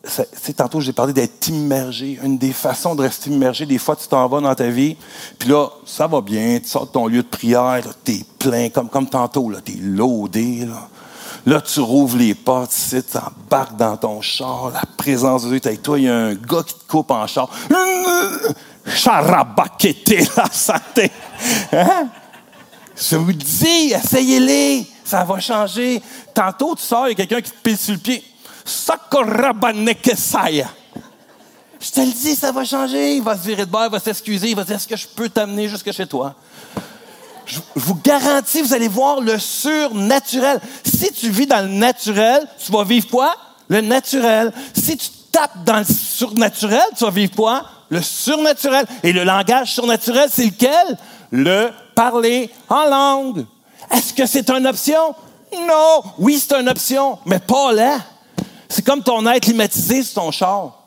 c'est 0.05 0.55
tantôt 0.55 0.81
j'ai 0.81 0.93
parlé 0.93 1.13
d'être 1.13 1.49
immergé. 1.49 2.19
Une 2.23 2.39
des 2.39 2.53
façons 2.53 2.95
de 2.95 3.03
rester 3.03 3.31
immergé, 3.31 3.67
des 3.67 3.79
fois 3.79 3.97
tu 3.97 4.07
t'en 4.09 4.27
vas 4.29 4.41
dans 4.41 4.55
ta 4.55 4.69
vie, 4.69 4.97
puis 5.39 5.49
là, 5.49 5.69
ça 5.85 6.07
va 6.07 6.21
bien, 6.21 6.59
tu 6.61 6.69
sors 6.69 6.87
de 6.87 6.93
ton 6.93 7.07
lieu 7.07 7.23
de 7.23 7.29
prière, 7.29 7.83
tu 8.05 8.13
es 8.13 8.25
plein, 8.39 8.71
comme, 8.71 9.09
tantôt, 9.09 9.51
tu 9.65 9.73
es 9.73 9.77
loadé. 9.77 10.67
Là. 10.67 10.89
Là, 11.47 11.61
tu 11.61 11.81
rouvres 11.81 12.19
les 12.19 12.35
portes, 12.35 12.75
tu 12.91 13.17
embarques 13.17 13.77
dans 13.77 13.97
ton 13.97 14.21
char, 14.21 14.71
la 14.73 14.83
présence 14.97 15.45
de 15.45 15.49
Dieu 15.49 15.57
est 15.57 15.67
avec 15.67 15.83
toi, 15.83 15.99
il 15.99 16.05
y 16.05 16.09
a 16.09 16.15
un 16.15 16.35
gars 16.35 16.63
qui 16.67 16.75
te 16.75 16.87
coupe 16.87 17.11
en 17.11 17.27
char. 17.27 17.49
Charabakété 18.87 20.19
la 20.37 20.51
santé. 20.51 21.11
Hein? 21.73 22.09
Je 22.97 23.17
vous 23.17 23.33
dis, 23.33 23.93
essayez-les, 23.95 24.87
ça 25.05 25.25
va 25.25 25.41
changer. 25.41 26.03
Tantôt, 26.35 26.75
tu 26.75 26.83
sors, 26.83 27.09
il 27.09 27.11
y 27.11 27.13
a 27.13 27.27
quelqu'un 27.27 27.41
qui 27.41 27.51
te 27.51 27.63
pile 27.63 27.79
sur 27.79 27.95
le 27.95 28.01
pied. 28.01 28.23
Sakorabanekesaya. 28.65 30.69
Je 31.81 31.91
te 31.91 32.01
le 32.01 32.13
dis, 32.13 32.37
ça 32.37 32.53
va 32.53 32.65
changer. 32.65 33.17
Il 33.17 33.23
va 33.23 33.37
se 33.37 33.47
virer 33.47 33.65
de 33.65 33.71
bord, 33.71 33.87
il 33.87 33.91
va 33.91 33.99
s'excuser, 33.99 34.51
il 34.51 34.57
va 34.57 34.65
dire 34.65 34.77
Est-ce 34.77 34.87
que 34.87 34.97
je 34.97 35.09
peux 35.09 35.31
t'amener 35.31 35.67
jusque 35.67 35.91
chez 35.93 36.07
toi? 36.07 36.35
Je 37.51 37.59
vous 37.75 37.97
garantis, 37.97 38.63
vous 38.63 38.75
allez 38.75 38.89
voir 38.89 39.21
le 39.21 39.39
surnaturel. 39.39 40.61
Si 40.85 41.13
tu 41.13 41.31
vis 41.31 41.47
dans 41.47 41.65
le 41.67 41.73
naturel, 41.73 42.47
tu 42.65 42.71
vas 42.71 42.85
vivre 42.85 43.09
quoi? 43.09 43.35
Le 43.69 43.81
naturel. 43.81 44.53
Si 44.73 44.97
tu 44.97 45.09
tapes 45.33 45.65
dans 45.65 45.79
le 45.79 45.85
surnaturel, 45.85 46.85
tu 46.97 47.05
vas 47.05 47.11
vivre 47.11 47.35
quoi? 47.35 47.65
Le 47.89 48.01
surnaturel. 48.03 48.87
Et 49.03 49.13
le 49.13 49.25
langage 49.25 49.73
surnaturel, 49.75 50.29
c'est 50.31 50.45
lequel? 50.45 50.97
Le 51.33 51.71
parler 51.95 52.51
en 52.69 52.85
langue. 52.85 53.47
Est-ce 53.91 54.15
que 54.15 54.27
c'est 54.27 54.49
une 54.51 54.67
option? 54.67 55.15
Non. 55.53 56.03
Oui, 56.19 56.39
c'est 56.39 56.55
une 56.55 56.69
option, 56.69 57.19
mais 57.27 57.41
pas 57.41 57.73
là. 57.73 57.99
C'est 58.69 58.85
comme 58.85 59.03
ton 59.03 59.27
air 59.27 59.41
climatisé 59.41 60.05
sur 60.05 60.23
ton 60.23 60.31
char. 60.31 60.85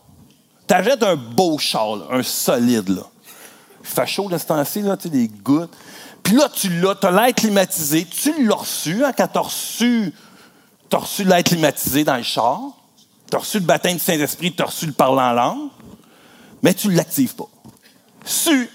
T'achètes 0.65 1.03
un 1.03 1.17
beau 1.17 1.57
char, 1.57 2.09
un 2.09 2.23
solide, 2.23 2.87
là. 2.87 3.01
Il 3.81 3.89
fait 3.89 4.07
chaud 4.07 4.29
de 4.29 4.37
ce 4.37 4.45
temps-ci, 4.45 4.81
là, 4.81 4.95
tu 4.95 5.03
sais, 5.03 5.09
des 5.09 5.27
gouttes. 5.27 5.73
Puis 6.23 6.35
là, 6.35 6.49
tu 6.49 6.69
l'as, 6.79 6.95
tu 6.95 7.05
as 7.05 7.11
l'air 7.11 7.35
climatisé. 7.35 8.05
Tu 8.05 8.45
l'as 8.45 8.55
reçu, 8.55 9.03
hein, 9.03 9.11
quand 9.15 9.27
tu 9.27 9.37
as 9.37 9.41
reçu, 9.41 10.13
as 10.91 10.97
reçu 10.97 11.23
l'air 11.23 11.43
climatisé 11.43 12.03
dans 12.03 12.17
le 12.17 12.23
char. 12.23 12.59
Tu 13.29 13.35
as 13.35 13.39
reçu 13.39 13.59
le 13.59 13.65
baptême 13.65 13.97
du 13.97 14.03
Saint-Esprit, 14.03 14.53
tu 14.53 14.63
as 14.63 14.67
reçu 14.67 14.85
le 14.85 14.93
parler 14.93 15.21
en 15.21 15.33
langue. 15.33 15.69
Mais 16.61 16.73
tu 16.73 16.87
ne 16.87 16.95
l'actives 16.95 17.35
pas. 17.35 17.49
Su. 18.23 18.69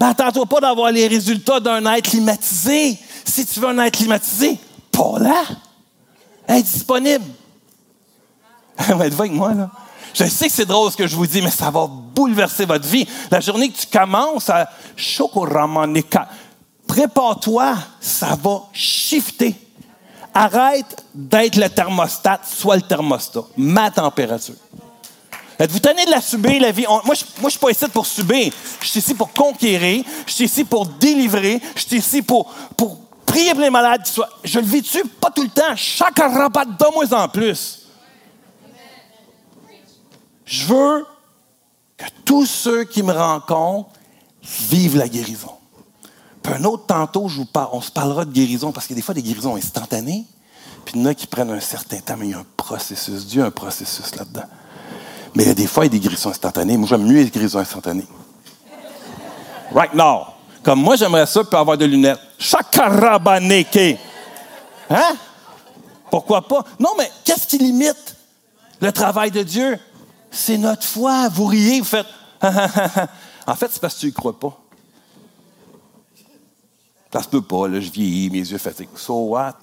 N'attends-toi 0.00 0.46
pas 0.46 0.60
d'avoir 0.60 0.90
les 0.90 1.06
résultats 1.06 1.60
d'un 1.60 1.84
être 1.92 2.10
climatisé. 2.10 2.98
Si 3.24 3.46
tu 3.46 3.60
veux 3.60 3.68
un 3.68 3.78
être 3.78 3.96
climatisé, 3.96 4.58
pas 4.90 5.18
là. 5.18 5.44
Être 6.48 6.64
disponible. 6.64 7.24
Êtes-vous 8.78 9.02
avec 9.02 9.32
moi, 9.32 9.54
là? 9.54 9.70
Je 10.14 10.24
sais 10.26 10.46
que 10.46 10.52
c'est 10.52 10.64
drôle 10.64 10.92
ce 10.92 10.96
que 10.96 11.08
je 11.08 11.16
vous 11.16 11.26
dis, 11.26 11.42
mais 11.42 11.50
ça 11.50 11.70
va 11.70 11.88
bouleverser 11.88 12.64
votre 12.64 12.86
vie. 12.86 13.06
La 13.30 13.40
journée 13.40 13.68
que 13.68 13.76
tu 13.76 13.86
commences 13.86 14.48
à 14.48 14.70
prépare-toi, 16.86 17.74
ça 18.00 18.38
va 18.40 18.62
shifter. 18.72 19.56
Arrête 20.32 21.04
d'être 21.14 21.56
le 21.56 21.68
thermostat, 21.68 22.40
sois 22.44 22.76
le 22.76 22.82
thermostat. 22.82 23.42
Ma 23.56 23.90
température. 23.90 24.54
Êtes-vous 25.58 25.78
tanné 25.78 26.04
de 26.04 26.10
la 26.10 26.20
subir, 26.20 26.60
la 26.60 26.72
vie? 26.72 26.86
moi, 26.88 27.14
je 27.14 27.24
ne 27.44 27.48
suis 27.48 27.58
pas 27.58 27.70
ici 27.70 27.84
pour 27.92 28.06
subir. 28.06 28.52
Je 28.80 28.86
suis 28.88 28.98
ici 28.98 29.14
pour 29.14 29.32
conquérir. 29.32 30.04
Je 30.26 30.32
suis 30.32 30.44
ici 30.44 30.64
pour 30.64 30.86
délivrer. 30.86 31.60
Je 31.76 31.82
suis 31.82 31.96
ici 31.96 32.22
pour, 32.22 32.46
pour 32.76 32.98
prier 33.24 33.52
pour 33.52 33.60
les 33.60 33.70
malades. 33.70 34.02
Je 34.42 34.58
le 34.58 34.66
vis-tu? 34.66 35.04
Pas 35.20 35.30
tout 35.30 35.42
le 35.42 35.48
temps. 35.48 35.76
Chaque 35.76 36.18
rabat, 36.18 36.64
donne-moi 36.64 37.04
en 37.12 37.28
plus. 37.28 37.83
Je 40.44 40.66
veux 40.66 41.06
que 41.96 42.04
tous 42.24 42.46
ceux 42.46 42.84
qui 42.84 43.02
me 43.02 43.12
rencontrent 43.12 43.90
vivent 44.42 44.96
la 44.96 45.08
guérison. 45.08 45.52
Puis 46.42 46.52
un 46.52 46.64
autre 46.64 46.86
tantôt, 46.86 47.28
on 47.72 47.80
se 47.80 47.90
parlera 47.90 48.24
de 48.24 48.32
guérison 48.32 48.70
parce 48.72 48.90
a 48.90 48.94
des 48.94 49.02
fois 49.02 49.14
des 49.14 49.22
guérisons 49.22 49.56
instantanées, 49.56 50.26
puis 50.84 50.94
il 50.96 51.00
y 51.00 51.04
en 51.04 51.06
a 51.06 51.14
qui 51.14 51.26
prennent 51.26 51.50
un 51.50 51.60
certain 51.60 51.98
temps, 52.00 52.16
mais 52.18 52.26
il 52.26 52.30
y 52.32 52.34
a 52.34 52.38
un 52.38 52.46
processus. 52.56 53.26
Dieu 53.26 53.42
a 53.42 53.46
un 53.46 53.50
processus 53.50 54.14
là-dedans. 54.16 54.44
Mais 55.34 55.54
des 55.54 55.66
fois, 55.66 55.86
il 55.86 55.92
y 55.92 55.96
a 55.96 55.98
des 55.98 56.00
guérisons 56.00 56.30
instantanées. 56.30 56.76
Moi, 56.76 56.86
j'aime 56.88 57.04
mieux 57.04 57.22
les 57.22 57.30
guérisons 57.30 57.58
instantanées. 57.58 58.06
Right 59.74 59.94
now. 59.94 60.26
Comme 60.62 60.80
moi, 60.80 60.96
j'aimerais 60.96 61.26
ça, 61.26 61.42
puis 61.42 61.58
avoir 61.58 61.76
des 61.76 61.86
lunettes. 61.86 62.20
Chakarabaneke. 62.38 63.98
Hein? 64.90 65.16
Pourquoi 66.10 66.46
pas? 66.46 66.64
Non, 66.78 66.90
mais 66.96 67.10
qu'est-ce 67.24 67.46
qui 67.46 67.58
limite 67.58 68.16
le 68.80 68.92
travail 68.92 69.30
de 69.30 69.42
Dieu? 69.42 69.78
C'est 70.34 70.58
notre 70.58 70.84
foi. 70.84 71.28
Vous 71.28 71.46
riez, 71.46 71.80
vous 71.80 71.86
faites. 71.86 72.06
en 73.46 73.54
fait, 73.54 73.68
c'est 73.70 73.80
parce 73.80 73.94
que 73.94 74.00
tu 74.00 74.06
ne 74.06 74.10
crois 74.12 74.38
pas. 74.38 74.60
Ça 77.12 77.22
se 77.22 77.28
peut 77.28 77.42
pas, 77.42 77.68
là, 77.68 77.78
je 77.78 77.90
vieillis, 77.90 78.28
mes 78.28 78.38
yeux 78.38 78.58
fatigués. 78.58 78.88
So 78.96 79.14
what? 79.14 79.60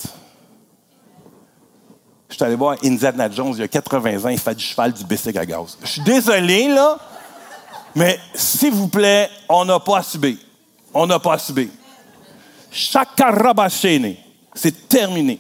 Je 2.29 2.35
suis 2.35 2.43
allé 2.45 2.55
voir 2.55 2.77
Indiana 2.81 3.29
Jones 3.29 3.51
il 3.55 3.59
y 3.59 3.63
a 3.63 3.67
80 3.67 4.23
ans, 4.23 4.29
il 4.29 4.39
fait 4.39 4.55
du 4.55 4.63
cheval 4.63 4.93
du 4.93 5.03
bicycle 5.03 5.37
à 5.37 5.45
gaz. 5.45 5.77
Je 5.81 5.87
suis 5.87 6.01
désolé, 6.01 6.69
là, 6.69 6.97
mais 7.93 8.17
s'il 8.33 8.71
vous 8.71 8.87
plaît, 8.87 9.29
on 9.49 9.65
n'a 9.65 9.81
pas 9.81 9.97
à 9.97 10.03
subir. 10.03 10.37
On 10.93 11.05
n'a 11.05 11.19
pas 11.19 11.33
à 11.33 11.37
subir. 11.37 11.67
Chakarabachene, 12.71 14.15
c'est 14.53 14.87
terminé. 14.87 15.37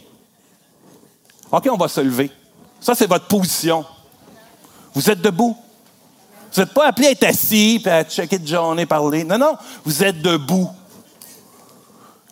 OK, 1.49 1.69
on 1.71 1.77
va 1.77 1.87
se 1.87 2.01
lever. 2.01 2.29
Ça, 2.81 2.93
c'est 2.93 3.07
votre 3.07 3.27
position. 3.27 3.85
Vous 4.93 5.09
êtes 5.09 5.21
debout. 5.21 5.55
Vous 6.53 6.61
n'êtes 6.61 6.73
pas 6.73 6.87
appelé 6.87 7.07
à 7.07 7.11
être 7.11 7.23
assis 7.23 7.81
et 7.85 7.89
à 7.89 8.03
checker 8.03 8.37
de 8.37 8.47
journée, 8.47 8.85
parler. 8.85 9.23
Non, 9.23 9.37
non, 9.37 9.55
vous 9.85 10.03
êtes 10.03 10.21
debout. 10.21 10.69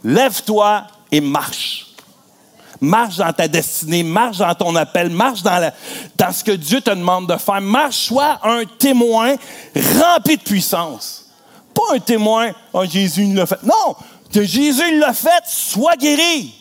Lève-toi 0.04 0.84
et 1.12 1.22
marche. 1.22 1.88
Marche 2.82 3.18
dans 3.18 3.34
ta 3.34 3.48
destinée, 3.48 4.04
marche 4.04 4.38
dans 4.38 4.56
ton 4.56 4.76
appel, 4.76 5.10
marche 5.10 5.44
dans, 5.44 5.72
dans 6.18 6.32
ce 6.32 6.44
que 6.44 6.52
Dieu 6.52 6.80
te 6.80 6.92
demande 6.92 7.28
de 7.28 7.36
faire. 7.38 7.60
Marche, 7.60 8.08
sois 8.08 8.40
un 8.44 8.64
témoin 8.66 9.36
rempli 9.76 10.38
de 10.38 10.42
puissance. 10.42 11.26
Pas 11.74 11.96
un 11.96 12.00
témoin, 12.00 12.52
oh, 12.72 12.86
Jésus 12.86 13.34
l'a 13.34 13.46
fait. 13.46 13.62
Non, 13.64 13.96
que 14.32 14.44
Jésus 14.44 14.98
l'a 14.98 15.14
fait, 15.14 15.44
sois 15.46 15.96
guéri. 15.98 16.56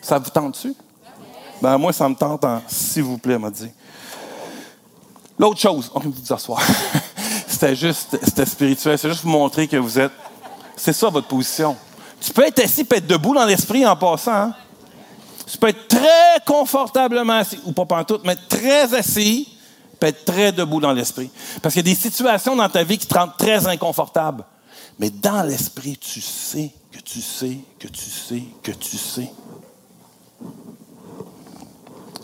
Ça 0.00 0.18
vous 0.18 0.30
tente-tu? 0.30 0.74
Ben, 1.60 1.76
moi, 1.76 1.92
ça 1.92 2.08
me 2.08 2.14
tente, 2.14 2.44
s'il 2.68 3.02
vous 3.02 3.18
plaît, 3.18 3.38
m'a 3.38 3.50
dit. 3.50 3.70
L'autre 5.40 5.58
chose, 5.58 5.90
on 5.94 6.00
peut 6.00 6.10
vous 6.10 6.32
asseoir. 6.34 6.60
c'était 7.48 7.74
juste, 7.74 8.18
c'était 8.22 8.44
spirituel. 8.44 8.98
C'est 8.98 9.08
juste 9.08 9.22
vous 9.22 9.30
montrer 9.30 9.66
que 9.66 9.78
vous 9.78 9.98
êtes. 9.98 10.12
C'est 10.76 10.92
ça 10.92 11.08
votre 11.08 11.28
position. 11.28 11.78
Tu 12.20 12.30
peux 12.30 12.44
être 12.44 12.62
assis 12.62 12.82
et 12.82 12.96
être 12.96 13.06
debout 13.06 13.32
dans 13.32 13.46
l'esprit 13.46 13.86
en 13.86 13.96
passant. 13.96 14.34
Hein? 14.34 14.54
Tu 15.50 15.56
peux 15.56 15.68
être 15.68 15.88
très 15.88 16.44
confortablement 16.44 17.38
assis, 17.38 17.58
ou 17.64 17.72
pas 17.72 17.86
pantoute, 17.86 18.20
mais 18.22 18.36
très 18.50 18.92
assis, 18.92 19.48
et 20.02 20.04
être 20.04 20.26
très 20.26 20.52
debout 20.52 20.78
dans 20.78 20.92
l'esprit. 20.92 21.30
Parce 21.62 21.72
qu'il 21.72 21.88
y 21.88 21.90
a 21.90 21.94
des 21.94 21.98
situations 21.98 22.54
dans 22.54 22.68
ta 22.68 22.84
vie 22.84 22.98
qui 22.98 23.06
te 23.06 23.14
rendent 23.14 23.38
très 23.38 23.66
inconfortable. 23.66 24.44
Mais 24.98 25.08
dans 25.08 25.42
l'esprit, 25.42 25.96
tu 25.96 26.20
sais 26.20 26.70
que 26.92 26.98
tu 26.98 27.22
sais 27.22 27.56
que 27.78 27.88
tu 27.88 28.10
sais 28.10 28.42
que 28.62 28.72
tu 28.72 28.98
sais. 28.98 29.32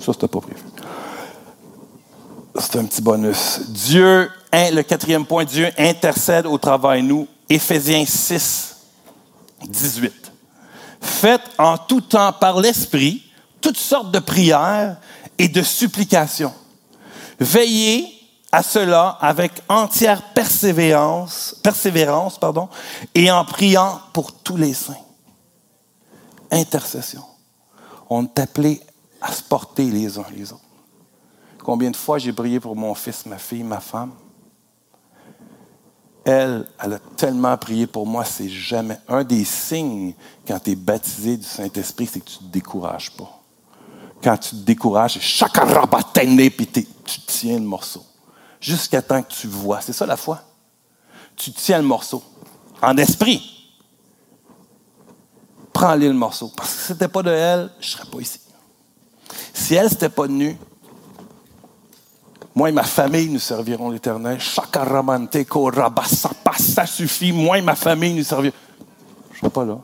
Ça, 0.03 0.13
c'était 0.13 0.29
pas 0.29 0.41
prévu. 0.41 0.61
C'est 2.59 2.77
un 2.77 2.85
petit 2.85 3.03
bonus. 3.03 3.61
Dieu, 3.69 4.31
le 4.53 4.83
quatrième 4.83 5.27
point, 5.27 5.45
Dieu 5.45 5.69
intercède 5.77 6.47
au 6.47 6.59
travail 6.59 7.03
nous. 7.03 7.29
Éphésiens 7.49 8.05
6, 8.05 8.77
18. 9.69 10.33
Faites 11.01 11.43
en 11.59 11.77
tout 11.77 12.01
temps 12.01 12.33
par 12.33 12.59
l'Esprit 12.61 13.23
toutes 13.61 13.77
sortes 13.77 14.11
de 14.11 14.19
prières 14.19 14.97
et 15.39 15.49
de 15.49 15.63
supplications. 15.63 16.53
Veillez 17.39 18.13
à 18.51 18.63
cela 18.63 19.19
avec 19.21 19.53
entière 19.69 20.23
persévérance, 20.33 21.57
persévérance 21.63 22.39
pardon, 22.39 22.69
et 23.15 23.31
en 23.31 23.45
priant 23.45 24.01
pour 24.13 24.33
tous 24.33 24.57
les 24.57 24.73
saints. 24.73 24.95
Intercession. 26.51 27.23
On 28.09 28.25
est 28.25 28.39
appelé 28.39 28.81
à 29.21 29.33
se 29.33 29.43
porter 29.43 29.85
les 29.85 30.19
uns 30.19 30.25
les 30.35 30.53
autres. 30.53 30.66
Combien 31.67 31.91
de 31.91 31.97
fois 31.97 32.19
j'ai 32.19 32.33
prié 32.33 32.61
pour 32.61 32.77
mon 32.77 32.95
fils, 32.95 33.27
ma 33.27 33.39
fille, 33.39 33.65
ma 33.65 33.81
femme? 33.81 34.13
Elle, 36.25 36.65
elle 36.81 36.93
a 36.93 36.99
tellement 37.17 37.57
prié 37.57 37.89
pour 37.89 38.07
moi, 38.07 38.25
c'est 38.25 38.49
jamais. 38.49 39.01
Un 39.09 39.25
des 39.25 39.45
signes 39.45 40.15
quand 40.47 40.61
tu 40.61 40.71
es 40.71 40.75
baptisé 40.77 41.37
du 41.37 41.43
Saint-Esprit, 41.43 42.07
c'est 42.07 42.21
que 42.21 42.31
tu 42.31 42.37
ne 42.41 42.47
te 42.47 42.53
décourages 42.53 43.11
pas. 43.17 43.43
Quand 44.23 44.37
tu 44.37 44.51
te 44.51 44.61
décourages, 44.61 45.19
chaque 45.21 45.55
puis 46.57 46.67
tu 46.69 47.21
tiens 47.27 47.59
le 47.59 47.65
morceau. 47.65 48.05
Jusqu'à 48.61 49.03
temps 49.03 49.21
que 49.21 49.33
tu 49.33 49.49
vois. 49.49 49.81
C'est 49.81 49.93
ça 49.93 50.07
la 50.07 50.17
foi? 50.17 50.43
Tu 51.35 51.51
tiens 51.51 51.79
le 51.79 51.85
morceau. 51.85 52.23
En 52.81 52.97
esprit. 52.97 53.43
Prends-le 55.73 56.07
le 56.07 56.15
morceau. 56.15 56.53
Parce 56.57 56.73
que 56.73 56.81
si 56.81 56.87
ce 56.87 56.93
n'était 56.93 57.09
pas 57.09 57.25
de 57.25 57.31
elle, 57.31 57.73
je 57.81 57.87
ne 57.89 57.91
serais 57.91 58.09
pas 58.09 58.21
ici. 58.21 58.39
Si 59.53 59.75
elle, 59.75 59.89
n'était 59.89 60.09
pas 60.09 60.29
nue, 60.29 60.57
moi 62.57 62.71
et 62.71 62.73
ma 62.73 62.85
famille, 62.85 63.29
nous 63.29 63.39
servirons 63.39 63.91
l'Éternel. 63.91 64.41
Chakaramante 64.41 65.37
ça 66.59 66.87
suffit. 66.87 67.31
Moi 67.31 67.59
et 67.59 67.63
ma 67.63 67.75
famille, 67.75 68.15
nous 68.15 68.25
servirons. 68.25 68.57
Je 69.31 69.35
ne 69.35 69.41
serai 69.41 69.51
pas 69.51 69.65
là. 69.67 69.79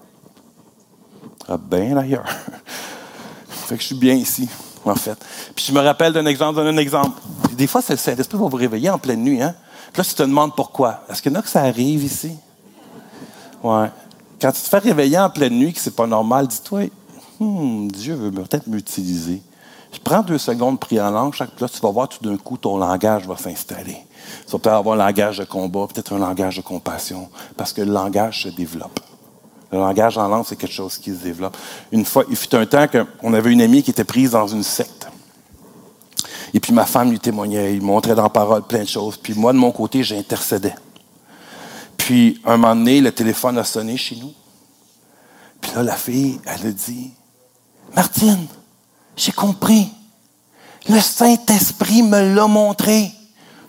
Serai 1.46 1.58
bien 1.58 1.96
ailleurs. 1.98 2.24
fait 3.48 3.76
que 3.76 3.80
je 3.82 3.88
suis 3.88 3.94
bien 3.94 4.14
ici, 4.14 4.48
en 4.87 4.94
fait. 4.94 5.22
Puis 5.54 5.66
je 5.68 5.72
me 5.72 5.80
rappelle 5.80 6.14
d'un 6.14 6.24
exemple, 6.24 6.64
d'un 6.64 6.78
exemple. 6.78 7.20
des 7.52 7.66
fois, 7.66 7.82
c'est 7.82 7.92
le 7.92 7.98
Saint-Esprit 7.98 8.38
va 8.38 8.48
vous 8.48 8.56
réveiller 8.56 8.88
en 8.88 8.98
pleine 8.98 9.22
nuit. 9.22 9.42
Hein? 9.42 9.54
Puis 9.92 10.00
là, 10.00 10.04
tu 10.08 10.14
te 10.14 10.22
demandes 10.22 10.56
pourquoi. 10.56 11.04
Est-ce 11.11 11.20
qu'il 11.20 11.30
y 11.30 11.37
en 11.37 11.40
a 11.40 11.42
que 11.42 11.50
ça 11.50 11.61
arrive 11.61 12.02
ici? 12.02 12.32
Ouais. 13.62 13.90
Quand 14.40 14.50
tu 14.50 14.62
te 14.62 14.68
fais 14.68 14.78
réveiller 14.78 15.18
en 15.18 15.28
pleine 15.28 15.58
nuit, 15.58 15.74
que 15.74 15.78
c'est 15.78 15.94
pas 15.94 16.06
normal, 16.06 16.48
dis-toi, 16.48 16.88
hmm, 17.38 17.88
Dieu 17.88 18.14
veut 18.14 18.30
peut-être 18.30 18.66
m'utiliser. 18.66 19.42
Prends 20.00 20.22
deux 20.22 20.38
secondes, 20.38 20.81
prie 20.81 21.00
en 21.00 21.11
langue, 21.11 21.35
chaque 21.35 21.50
place, 21.50 21.72
tu 21.72 21.81
vas 21.81 21.90
voir 21.90 22.09
tout 22.09 22.22
d'un 22.22 22.37
coup, 22.37 22.57
ton 22.57 22.76
langage 22.76 23.26
va 23.26 23.37
s'installer. 23.37 23.98
Tu 24.46 24.52
vas 24.52 24.59
peut-être 24.59 24.74
avoir 24.74 24.98
un 24.98 25.05
langage 25.07 25.38
de 25.38 25.44
combat, 25.44 25.87
peut-être 25.92 26.14
un 26.14 26.18
langage 26.18 26.57
de 26.57 26.62
compassion, 26.62 27.28
parce 27.57 27.72
que 27.72 27.83
le 27.83 27.92
langage 27.92 28.44
se 28.44 28.48
développe. 28.48 29.00
Le 29.70 29.78
langage 29.78 30.18
en 30.18 30.28
langue, 30.28 30.44
c'est 30.46 30.57
quelque 30.57 30.74
chose 30.74 30.98
qui 30.98 31.11
se 31.11 31.22
développe. 31.22 31.57
Une 31.92 32.05
fois, 32.05 32.24
il 32.28 32.37
fut 32.37 32.55
un 32.55 32.66
temps 32.66 32.87
qu'on 32.88 33.33
avait 33.33 33.52
une 33.52 33.62
amie 33.62 33.83
qui 33.83 33.90
était 33.90 34.05
prise 34.05 34.33
dans 34.33 34.46
une 34.46 34.62
secte. 34.62 35.09
Et 36.55 36.61
puis 36.61 36.72
ma 36.72 36.85
femme 36.85 37.11
lui 37.11 37.18
témoignait, 37.18 37.74
il 37.74 37.83
montrait 37.83 38.14
dans 38.14 38.24
la 38.24 38.28
parole 38.28 38.62
plein 38.62 38.83
de 38.83 38.88
choses. 38.88 39.16
Puis 39.16 39.35
moi, 39.35 39.52
de 39.52 39.59
mon 39.59 39.72
côté, 39.72 40.02
j'intercédais. 40.02 40.74
Puis 41.96 42.40
un 42.44 42.57
moment 42.57 42.76
donné, 42.76 43.00
le 43.00 43.12
téléphone 43.12 43.57
a 43.59 43.64
sonné 43.64 43.96
chez 43.96 44.16
nous. 44.16 44.33
Puis 45.61 45.72
là, 45.74 45.83
la 45.83 45.96
fille, 45.96 46.40
elle 46.44 46.66
a 46.66 46.70
dit 46.72 47.12
Martine, 47.94 48.46
j'ai 49.16 49.33
compris. 49.33 49.88
Le 50.88 51.01
Saint-Esprit 51.01 52.03
me 52.03 52.35
l'a 52.35 52.46
montré. 52.46 53.12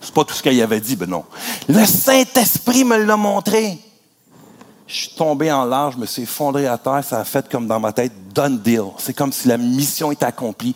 C'est 0.00 0.12
pas 0.12 0.24
tout 0.24 0.34
ce 0.34 0.42
qu'elle 0.42 0.60
avait 0.60 0.80
dit, 0.80 0.96
ben 0.96 1.08
non. 1.08 1.24
Le 1.68 1.84
Saint-Esprit 1.84 2.84
me 2.84 2.96
l'a 2.96 3.16
montré. 3.16 3.78
Je 4.86 4.94
suis 4.94 5.08
tombé 5.10 5.50
en 5.50 5.64
large, 5.64 5.94
je 5.94 5.98
me 5.98 6.06
suis 6.06 6.22
effondré 6.22 6.66
à 6.66 6.76
terre, 6.76 7.02
ça 7.02 7.20
a 7.20 7.24
fait 7.24 7.48
comme 7.48 7.66
dans 7.66 7.80
ma 7.80 7.92
tête, 7.92 8.12
done 8.34 8.58
deal. 8.58 8.84
C'est 8.98 9.14
comme 9.14 9.32
si 9.32 9.48
la 9.48 9.56
mission 9.56 10.12
était 10.12 10.26
accomplie. 10.26 10.74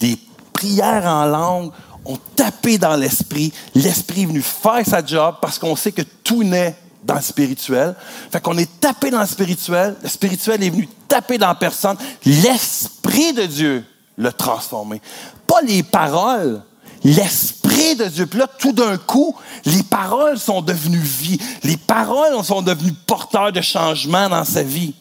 Les 0.00 0.16
prières 0.52 1.06
en 1.06 1.24
langue 1.24 1.72
ont 2.04 2.18
tapé 2.36 2.78
dans 2.78 2.94
l'esprit. 2.94 3.52
L'esprit 3.74 4.22
est 4.22 4.26
venu 4.26 4.42
faire 4.42 4.86
sa 4.86 5.04
job 5.04 5.36
parce 5.40 5.58
qu'on 5.58 5.74
sait 5.74 5.92
que 5.92 6.02
tout 6.22 6.44
naît 6.44 6.76
dans 7.02 7.16
le 7.16 7.20
spirituel. 7.20 7.96
Fait 8.30 8.40
qu'on 8.40 8.56
est 8.58 8.80
tapé 8.80 9.10
dans 9.10 9.20
le 9.20 9.26
spirituel. 9.26 9.96
Le 10.02 10.08
spirituel 10.08 10.62
est 10.62 10.70
venu 10.70 10.88
taper 11.08 11.38
dans 11.38 11.48
la 11.48 11.54
personne. 11.54 11.96
L'esprit 12.24 13.32
de 13.32 13.44
Dieu 13.44 13.84
le 14.18 14.32
transformer. 14.32 15.00
Pas 15.46 15.62
les 15.62 15.82
paroles, 15.82 16.62
l'Esprit 17.04 17.96
de 17.96 18.04
Dieu. 18.06 18.26
Puis 18.26 18.38
là, 18.38 18.46
tout 18.46 18.72
d'un 18.72 18.98
coup, 18.98 19.34
les 19.64 19.82
paroles 19.84 20.38
sont 20.38 20.60
devenues 20.60 20.98
vie. 20.98 21.40
Les 21.62 21.76
paroles 21.76 22.44
sont 22.44 22.60
devenues 22.60 22.92
porteurs 22.92 23.52
de 23.52 23.60
changement 23.60 24.28
dans 24.28 24.44
sa 24.44 24.62
vie. 24.62 24.94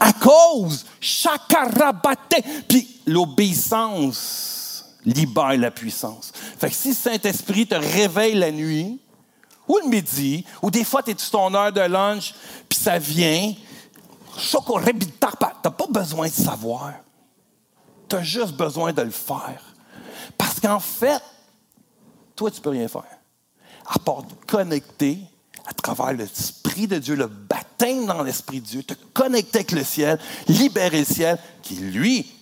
À 0.00 0.12
cause, 0.12 0.84
chakarabaté. 1.00 2.42
Puis 2.66 2.88
l'obéissance 3.06 4.86
libère 5.04 5.56
la 5.56 5.70
puissance. 5.70 6.32
Fait 6.58 6.70
que 6.70 6.74
si 6.74 6.88
le 6.88 6.94
Saint-Esprit 6.94 7.66
te 7.66 7.76
réveille 7.76 8.34
la 8.34 8.50
nuit, 8.50 8.98
ou 9.68 9.78
le 9.82 9.88
midi, 9.88 10.44
ou 10.62 10.70
des 10.70 10.84
fois, 10.84 11.02
tu 11.02 11.10
es 11.10 11.14
ton 11.14 11.52
heure 11.54 11.72
de 11.72 11.80
lunch, 11.80 12.34
puis 12.68 12.78
ça 12.78 12.98
vient, 12.98 13.52
tu 14.36 14.56
n'as 14.56 15.70
pas 15.70 15.86
besoin 15.88 16.28
de 16.28 16.32
savoir. 16.32 16.92
Tu 18.08 18.16
as 18.16 18.22
juste 18.22 18.52
besoin 18.52 18.92
de 18.92 19.02
le 19.02 19.10
faire. 19.10 19.60
Parce 20.36 20.60
qu'en 20.60 20.80
fait, 20.80 21.22
toi, 22.34 22.50
tu 22.50 22.58
ne 22.58 22.62
peux 22.62 22.70
rien 22.70 22.88
faire. 22.88 23.04
À 23.86 23.98
part 23.98 24.24
te 24.26 24.34
connecter 24.46 25.18
à 25.66 25.72
travers 25.72 26.12
l'Esprit 26.12 26.86
de 26.86 26.98
Dieu, 26.98 27.16
le 27.16 27.26
baptême 27.26 28.06
dans 28.06 28.22
l'Esprit 28.22 28.60
de 28.60 28.66
Dieu, 28.66 28.82
te 28.82 28.94
connecter 29.12 29.58
avec 29.58 29.72
le 29.72 29.84
ciel, 29.84 30.18
libérer 30.48 31.00
le 31.00 31.04
ciel, 31.04 31.38
qui, 31.62 31.74
lui, 31.76 32.32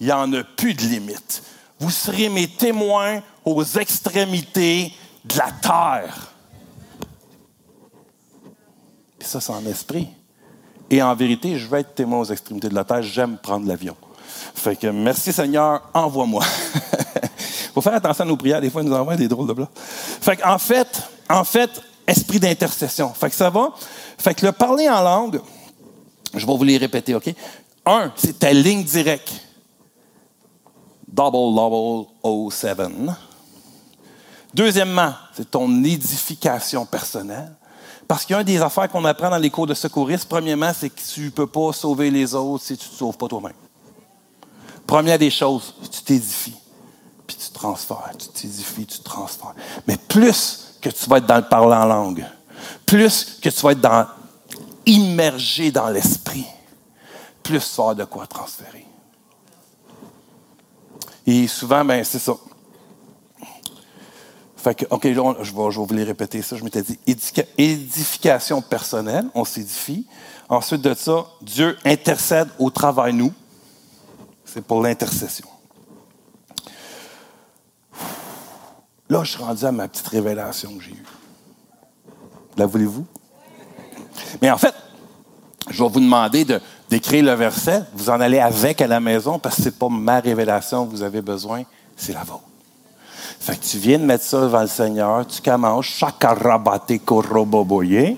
il 0.00 0.06
n'y 0.06 0.12
en 0.12 0.32
a 0.34 0.44
plus 0.44 0.74
de 0.74 0.82
limite. 0.82 1.42
Vous 1.78 1.90
serez 1.90 2.28
mes 2.28 2.48
témoins 2.48 3.22
aux 3.44 3.64
extrémités 3.64 4.92
de 5.24 5.36
la 5.36 5.50
terre. 5.52 6.32
Puis 9.18 9.28
ça, 9.28 9.40
c'est 9.40 9.52
en 9.52 9.64
esprit. 9.66 10.08
Et 10.90 11.02
en 11.02 11.14
vérité, 11.14 11.58
je 11.58 11.66
vais 11.66 11.80
être 11.80 11.94
témoin 11.94 12.20
aux 12.20 12.24
extrémités 12.26 12.68
de 12.68 12.74
la 12.74 12.84
terre. 12.84 13.02
J'aime 13.02 13.38
prendre 13.38 13.66
l'avion. 13.66 13.96
Fait 14.54 14.76
que 14.76 14.86
merci 14.88 15.32
Seigneur, 15.32 15.82
envoie-moi. 15.92 16.44
faut 17.74 17.82
faire 17.82 17.94
attention 17.94 18.24
à 18.24 18.26
nos 18.26 18.36
prières. 18.36 18.60
Des 18.60 18.70
fois, 18.70 18.82
ils 18.82 18.88
nous 18.88 18.94
envoient 18.94 19.16
des 19.16 19.28
drôles 19.28 19.48
de 19.48 19.52
blancs. 19.52 19.68
Fait 19.74 20.42
en 20.44 20.58
fait, 20.58 21.02
en 21.28 21.44
fait, 21.44 21.70
esprit 22.06 22.40
d'intercession. 22.40 23.12
Fait 23.12 23.28
que 23.28 23.36
ça 23.36 23.50
va. 23.50 23.72
Fait 24.16 24.34
que 24.34 24.46
le 24.46 24.52
parler 24.52 24.88
en 24.88 25.02
langue, 25.02 25.40
je 26.34 26.46
vais 26.46 26.56
vous 26.56 26.64
les 26.64 26.78
répéter, 26.78 27.14
OK? 27.14 27.34
Un, 27.84 28.12
c'est 28.16 28.38
ta 28.38 28.52
ligne 28.52 28.82
directe. 28.82 29.30
Double, 31.06 31.54
double, 31.54 32.08
oh, 32.22 32.50
seven. 32.50 33.14
Deuxièmement, 34.54 35.12
c'est 35.34 35.50
ton 35.50 35.84
édification 35.84 36.86
personnelle. 36.86 37.52
Parce 38.08 38.24
qu'il 38.24 38.34
y 38.34 38.36
a 38.36 38.40
une 38.40 38.46
des 38.46 38.62
affaires 38.62 38.88
qu'on 38.88 39.04
apprend 39.04 39.30
dans 39.30 39.36
les 39.36 39.50
cours 39.50 39.66
de 39.66 39.74
secourisme, 39.74 40.28
premièrement, 40.28 40.72
c'est 40.74 40.90
que 40.90 41.00
tu 41.00 41.22
ne 41.22 41.30
peux 41.30 41.46
pas 41.46 41.72
sauver 41.72 42.10
les 42.10 42.34
autres 42.34 42.64
si 42.64 42.76
tu 42.76 42.86
ne 42.86 42.90
te 42.90 42.96
sauves 42.96 43.16
pas 43.16 43.28
toi-même. 43.28 43.52
Première 44.86 45.18
des 45.18 45.30
choses, 45.30 45.74
tu 45.90 46.02
t'édifies, 46.02 46.56
puis 47.26 47.36
tu 47.36 47.50
transfères, 47.50 48.12
tu 48.18 48.28
t'édifies, 48.28 48.86
tu 48.86 49.00
transfères. 49.00 49.54
Mais 49.86 49.96
plus 49.96 50.76
que 50.80 50.88
tu 50.90 51.08
vas 51.10 51.18
être 51.18 51.26
dans 51.26 51.36
le 51.36 51.48
parler 51.48 51.74
en 51.74 51.86
langue, 51.86 52.24
plus 52.84 53.38
que 53.42 53.48
tu 53.48 53.60
vas 53.62 53.72
être 53.72 53.80
dans, 53.80 54.06
immergé 54.84 55.72
dans 55.72 55.88
l'esprit, 55.88 56.46
plus 57.42 57.58
tu 57.74 57.82
vas 57.82 57.94
de 57.94 58.04
quoi 58.04 58.26
transférer. 58.26 58.86
Et 61.26 61.48
souvent, 61.48 61.84
ben, 61.84 62.04
c'est 62.04 62.20
ça. 62.20 62.34
Fait 64.56 64.74
que, 64.74 64.84
OK, 64.90 65.02
je, 65.04 65.08
vais, 65.08 65.44
je 65.44 65.52
vais 65.52 65.86
vous 65.86 65.94
les 65.94 66.04
répéter 66.04 66.42
ça. 66.42 66.56
Je 66.56 66.64
m'étais 66.64 66.82
dit 66.82 66.98
édification 67.58 68.62
personnelle, 68.62 69.26
on 69.34 69.44
s'édifie. 69.44 70.06
Ensuite 70.48 70.82
de 70.82 70.94
ça, 70.94 71.26
Dieu 71.42 71.76
intercède 71.84 72.48
au 72.58 72.70
travail 72.70 73.12
nous. 73.12 73.32
C'est 74.56 74.64
pour 74.64 74.80
l'intercession. 74.80 75.46
Là, 79.10 79.22
je 79.22 79.32
suis 79.32 79.42
rendu 79.42 79.62
à 79.66 79.70
ma 79.70 79.86
petite 79.86 80.08
révélation 80.08 80.74
que 80.78 80.82
j'ai 80.82 80.92
eue. 80.92 81.04
La 82.56 82.64
voulez-vous? 82.64 83.04
Mais 84.40 84.50
en 84.50 84.56
fait, 84.56 84.74
je 85.68 85.82
vais 85.82 85.90
vous 85.90 86.00
demander 86.00 86.46
de, 86.46 86.58
d'écrire 86.88 87.22
le 87.22 87.34
verset. 87.34 87.82
Vous 87.92 88.08
en 88.08 88.18
allez 88.18 88.38
avec 88.38 88.80
à 88.80 88.86
la 88.86 88.98
maison 88.98 89.38
parce 89.38 89.56
que 89.56 89.62
ce 89.64 89.68
n'est 89.68 89.74
pas 89.74 89.90
ma 89.90 90.20
révélation 90.20 90.86
que 90.86 90.90
vous 90.90 91.02
avez 91.02 91.20
besoin, 91.20 91.64
c'est 91.94 92.14
la 92.14 92.24
vôtre. 92.24 92.40
Fait 93.38 93.60
que 93.60 93.62
tu 93.62 93.76
viens 93.76 93.98
de 93.98 94.04
mettre 94.04 94.24
ça 94.24 94.40
devant 94.40 94.62
le 94.62 94.68
Seigneur, 94.68 95.26
tu 95.26 95.42
commences, 95.42 95.84
chakarabate 95.84 97.04
koroboboye. 97.04 98.16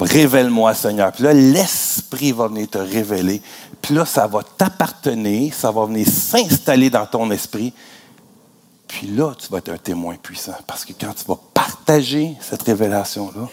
Révèle-moi, 0.00 0.74
Seigneur. 0.74 1.12
Puis 1.12 1.24
là, 1.24 1.32
l'Esprit 1.32 2.32
va 2.32 2.48
venir 2.48 2.68
te 2.68 2.78
révéler. 2.78 3.42
Puis 3.82 3.94
là, 3.94 4.06
ça 4.06 4.26
va 4.26 4.42
t'appartenir, 4.42 5.52
ça 5.54 5.70
va 5.70 5.84
venir 5.84 6.06
s'installer 6.08 6.88
dans 6.88 7.06
ton 7.06 7.30
esprit. 7.30 7.72
Puis 8.88 9.08
là, 9.08 9.34
tu 9.38 9.48
vas 9.50 9.58
être 9.58 9.70
un 9.70 9.76
témoin 9.76 10.16
puissant. 10.16 10.54
Parce 10.66 10.84
que 10.84 10.92
quand 10.98 11.12
tu 11.14 11.24
vas 11.26 11.38
partager 11.52 12.34
cette 12.40 12.62
révélation-là, 12.62 13.48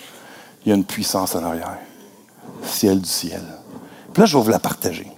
il 0.65 0.69
y 0.69 0.71
a 0.71 0.75
une 0.75 0.85
puissance 0.85 1.35
en 1.35 1.43
arrière. 1.43 1.79
Ciel 2.63 3.01
du 3.01 3.09
ciel. 3.09 3.43
Puis 4.13 4.21
là, 4.21 4.25
je 4.25 4.37
vais 4.37 4.43
vous 4.43 4.49
la 4.49 4.59
partager. 4.59 5.11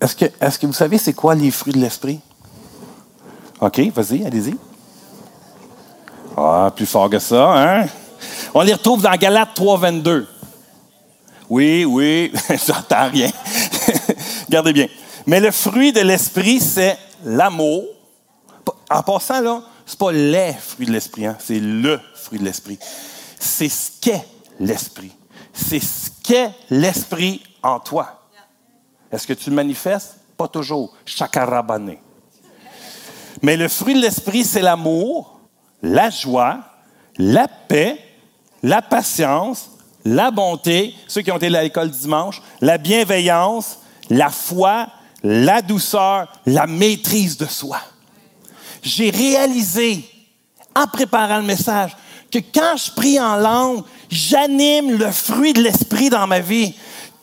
Est-ce 0.00 0.58
que, 0.58 0.66
vous 0.66 0.72
savez 0.72 0.98
c'est 0.98 1.14
quoi 1.14 1.34
les 1.34 1.50
fruits 1.50 1.72
de 1.72 1.78
l'esprit? 1.78 2.20
OK, 3.60 3.80
vas-y, 3.94 4.24
allez-y. 4.24 4.56
Ah, 6.36 6.70
plus 6.74 6.86
fort 6.86 7.08
que 7.08 7.18
ça, 7.18 7.54
hein? 7.56 7.86
On 8.54 8.62
les 8.62 8.72
retrouve 8.72 9.02
dans 9.02 9.14
Galates 9.16 9.54
3, 9.54 9.78
22. 9.78 10.26
Oui, 11.48 11.84
oui, 11.84 12.32
j'entends 12.66 13.08
rien. 13.10 13.30
Regardez 14.46 14.72
bien. 14.72 14.88
Mais 15.26 15.40
le 15.40 15.50
fruit 15.50 15.92
de 15.92 16.00
l'esprit, 16.00 16.60
c'est 16.60 16.98
l'amour. 17.24 17.84
En 18.90 19.02
passant, 19.02 19.40
là, 19.40 19.62
c'est 19.84 19.98
pas 19.98 20.12
les 20.12 20.52
fruits 20.52 20.86
de 20.86 20.92
l'esprit, 20.92 21.26
hein? 21.26 21.36
c'est 21.38 21.60
le 21.60 22.00
fruit 22.14 22.38
de 22.38 22.44
l'esprit. 22.44 22.78
C'est 23.38 23.68
ce 23.68 23.90
qu'est 24.00 24.24
l'esprit. 24.58 25.12
C'est 25.52 25.80
ce 25.80 26.10
qu'est 26.22 26.50
l'esprit 26.70 27.42
en 27.62 27.78
toi. 27.80 28.22
Est-ce 29.10 29.26
que 29.26 29.32
tu 29.32 29.50
le 29.50 29.56
manifestes? 29.56 30.16
Pas 30.36 30.48
toujours. 30.48 30.94
Chakarabané. 31.04 32.00
Mais 33.42 33.56
le 33.56 33.68
fruit 33.68 33.94
de 33.94 34.00
l'esprit, 34.00 34.44
c'est 34.44 34.62
l'amour, 34.62 35.40
la 35.82 36.10
joie, 36.10 36.60
la 37.18 37.48
paix, 37.48 37.98
la 38.66 38.82
patience, 38.82 39.70
la 40.04 40.32
bonté, 40.32 40.92
ceux 41.06 41.22
qui 41.22 41.30
ont 41.30 41.36
été 41.36 41.56
à 41.56 41.62
l'école 41.62 41.88
dimanche, 41.88 42.42
la 42.60 42.78
bienveillance, 42.78 43.78
la 44.10 44.28
foi, 44.28 44.88
la 45.22 45.62
douceur, 45.62 46.26
la 46.46 46.66
maîtrise 46.66 47.36
de 47.36 47.46
soi. 47.46 47.78
J'ai 48.82 49.10
réalisé, 49.10 50.04
en 50.74 50.88
préparant 50.88 51.36
le 51.36 51.44
message, 51.44 51.96
que 52.28 52.40
quand 52.52 52.76
je 52.76 52.90
prie 52.90 53.20
en 53.20 53.36
langue, 53.36 53.84
j'anime 54.10 54.98
le 54.98 55.12
fruit 55.12 55.52
de 55.52 55.62
l'esprit 55.62 56.10
dans 56.10 56.26
ma 56.26 56.40
vie. 56.40 56.74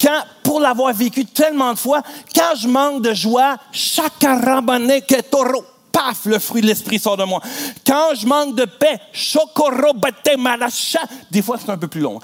Quand, 0.02 0.24
pour 0.44 0.62
l'avoir 0.62 0.94
vécu 0.94 1.26
tellement 1.26 1.74
de 1.74 1.78
fois, 1.78 2.04
quand 2.34 2.56
je 2.58 2.70
manque 2.70 3.02
de 3.02 3.14
joie, 3.14 3.58
chakarabane 3.74 5.02
toro, 5.30 5.66
paf, 5.94 6.26
le 6.26 6.40
fruit 6.40 6.62
de 6.62 6.68
l'esprit 6.68 7.00
sort 7.00 7.16
de 7.16 7.24
moi. 7.24 7.40
Quand 7.88 8.16
je 8.16 8.28
manque 8.28 8.56
de 8.56 8.66
paix, 8.66 9.00
chokoro 9.14 9.94
malacha, 10.38 11.00
des 11.32 11.42
fois 11.42 11.58
c'est 11.64 11.72
un 11.72 11.78
peu 11.78 11.88
plus 11.88 12.02
long. 12.02 12.20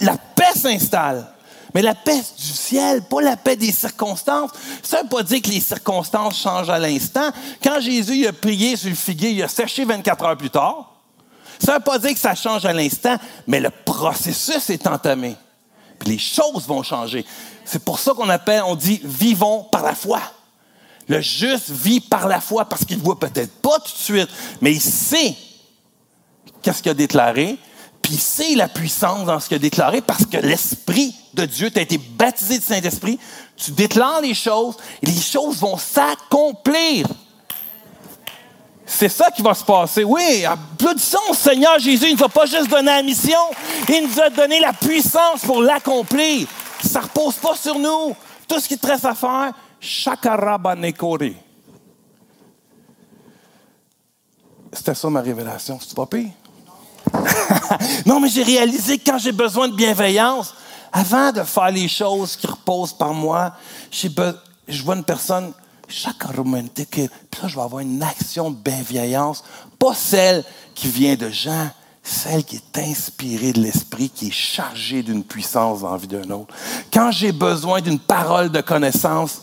La 0.00 0.16
paix 0.36 0.54
s'installe. 0.54 1.26
Mais 1.74 1.82
la 1.82 1.94
paix 1.94 2.22
du 2.38 2.42
ciel, 2.42 3.02
pas 3.02 3.20
la 3.20 3.36
paix 3.36 3.56
des 3.56 3.72
circonstances. 3.72 4.50
Ça 4.82 4.98
ne 4.98 5.02
veut 5.02 5.08
pas 5.10 5.22
dire 5.22 5.42
que 5.42 5.50
les 5.50 5.60
circonstances 5.60 6.40
changent 6.40 6.70
à 6.70 6.78
l'instant. 6.78 7.30
Quand 7.62 7.80
Jésus 7.80 8.26
a 8.26 8.32
prié 8.32 8.76
sur 8.76 8.88
le 8.88 8.94
figuier, 8.94 9.32
il 9.32 9.42
a 9.42 9.48
séché 9.48 9.84
24 9.84 10.24
heures 10.24 10.36
plus 10.38 10.48
tard. 10.48 10.94
Ça 11.58 11.72
ne 11.72 11.76
veut 11.76 11.84
pas 11.84 11.98
dire 11.98 12.14
que 12.14 12.18
ça 12.18 12.34
change 12.34 12.64
à 12.64 12.72
l'instant, 12.72 13.16
mais 13.46 13.60
le 13.60 13.68
processus 13.68 14.70
est 14.70 14.86
entamé. 14.86 15.36
Puis 15.98 16.12
les 16.12 16.18
choses 16.18 16.66
vont 16.66 16.82
changer. 16.82 17.26
C'est 17.64 17.84
pour 17.84 17.98
ça 17.98 18.12
qu'on 18.12 18.28
appelle, 18.30 18.62
on 18.64 18.74
dit 18.74 19.00
vivons 19.04 19.64
par 19.64 19.82
la 19.82 19.94
foi. 19.94 20.20
Le 21.08 21.20
juste 21.20 21.70
vit 21.70 22.00
par 22.00 22.26
la 22.26 22.40
foi 22.40 22.64
parce 22.64 22.84
qu'il 22.84 22.98
ne 22.98 23.02
voit 23.02 23.18
peut-être 23.18 23.60
pas 23.60 23.78
tout 23.78 23.92
de 23.92 23.98
suite, 23.98 24.28
mais 24.60 24.72
il 24.72 24.80
sait 24.80 25.36
qu'est-ce 26.62 26.82
qu'il 26.82 26.90
a 26.90 26.94
déclaré, 26.94 27.58
puis 28.02 28.14
il 28.14 28.20
sait 28.20 28.54
la 28.56 28.68
puissance 28.68 29.24
dans 29.24 29.38
ce 29.38 29.48
qu'il 29.48 29.56
a 29.56 29.60
déclaré 29.60 30.00
parce 30.00 30.26
que 30.26 30.36
l'Esprit 30.38 31.14
de 31.34 31.44
Dieu, 31.44 31.70
t'a 31.70 31.82
été 31.82 31.98
baptisé 31.98 32.58
de 32.58 32.64
Saint-Esprit, 32.64 33.18
tu 33.56 33.70
déclares 33.70 34.20
les 34.20 34.34
choses 34.34 34.76
et 35.02 35.06
les 35.06 35.20
choses 35.20 35.58
vont 35.58 35.76
s'accomplir. 35.76 37.06
C'est 38.86 39.08
ça 39.08 39.30
qui 39.30 39.42
va 39.42 39.52
se 39.52 39.64
passer. 39.64 40.04
Oui, 40.04 40.44
applaudissons 40.44 41.32
Seigneur 41.34 41.78
Jésus. 41.78 42.06
Il 42.06 42.14
ne 42.14 42.18
nous 42.18 42.24
a 42.24 42.28
pas 42.28 42.46
juste 42.46 42.68
donné 42.68 42.86
la 42.86 43.02
mission, 43.02 43.38
il 43.88 44.08
nous 44.08 44.20
a 44.20 44.30
donné 44.30 44.60
la 44.60 44.72
puissance 44.72 45.40
pour 45.44 45.60
l'accomplir. 45.60 46.46
Ça 46.82 47.00
ne 47.00 47.04
repose 47.04 47.34
pas 47.34 47.56
sur 47.56 47.78
nous. 47.78 48.16
Tout 48.48 48.60
ce 48.60 48.68
qui 48.68 48.78
te 48.78 48.86
reste 48.86 49.04
à 49.04 49.14
faire, 49.14 49.52
shakarabanekore. 49.86 51.32
C'était 54.72 54.94
ça 54.94 55.08
ma 55.08 55.20
révélation. 55.20 55.78
C'est 55.80 55.96
pas 55.96 56.06
pire? 56.06 56.30
non, 58.06 58.20
mais 58.20 58.28
j'ai 58.28 58.42
réalisé 58.42 58.98
que 58.98 59.10
quand 59.10 59.18
j'ai 59.18 59.32
besoin 59.32 59.68
de 59.68 59.74
bienveillance, 59.74 60.54
avant 60.92 61.32
de 61.32 61.42
faire 61.42 61.70
les 61.70 61.88
choses 61.88 62.36
qui 62.36 62.46
reposent 62.46 62.92
par 62.92 63.14
moi, 63.14 63.52
je 63.90 64.82
vois 64.82 64.96
une 64.96 65.04
personne 65.04 65.52
chaque 65.88 66.24
romantique, 66.24 66.90
puis 67.30 67.42
là, 67.42 67.48
je 67.48 67.54
vais 67.54 67.62
avoir 67.62 67.80
une 67.80 68.02
action 68.02 68.50
de 68.50 68.56
bienveillance, 68.56 69.44
pas 69.78 69.94
celle 69.94 70.44
qui 70.74 70.88
vient 70.88 71.14
de 71.14 71.30
gens, 71.30 71.70
celle 72.02 72.44
qui 72.44 72.56
est 72.56 72.78
inspirée 72.78 73.52
de 73.52 73.60
l'esprit, 73.60 74.10
qui 74.10 74.28
est 74.28 74.32
chargée 74.32 75.02
d'une 75.02 75.22
puissance 75.22 75.80
dans 75.80 75.92
la 75.92 75.96
vie 75.96 76.08
d'un 76.08 76.28
autre. 76.30 76.52
Quand 76.92 77.12
j'ai 77.12 77.32
besoin 77.32 77.80
d'une 77.80 78.00
parole 78.00 78.50
de 78.50 78.60
connaissance, 78.60 79.42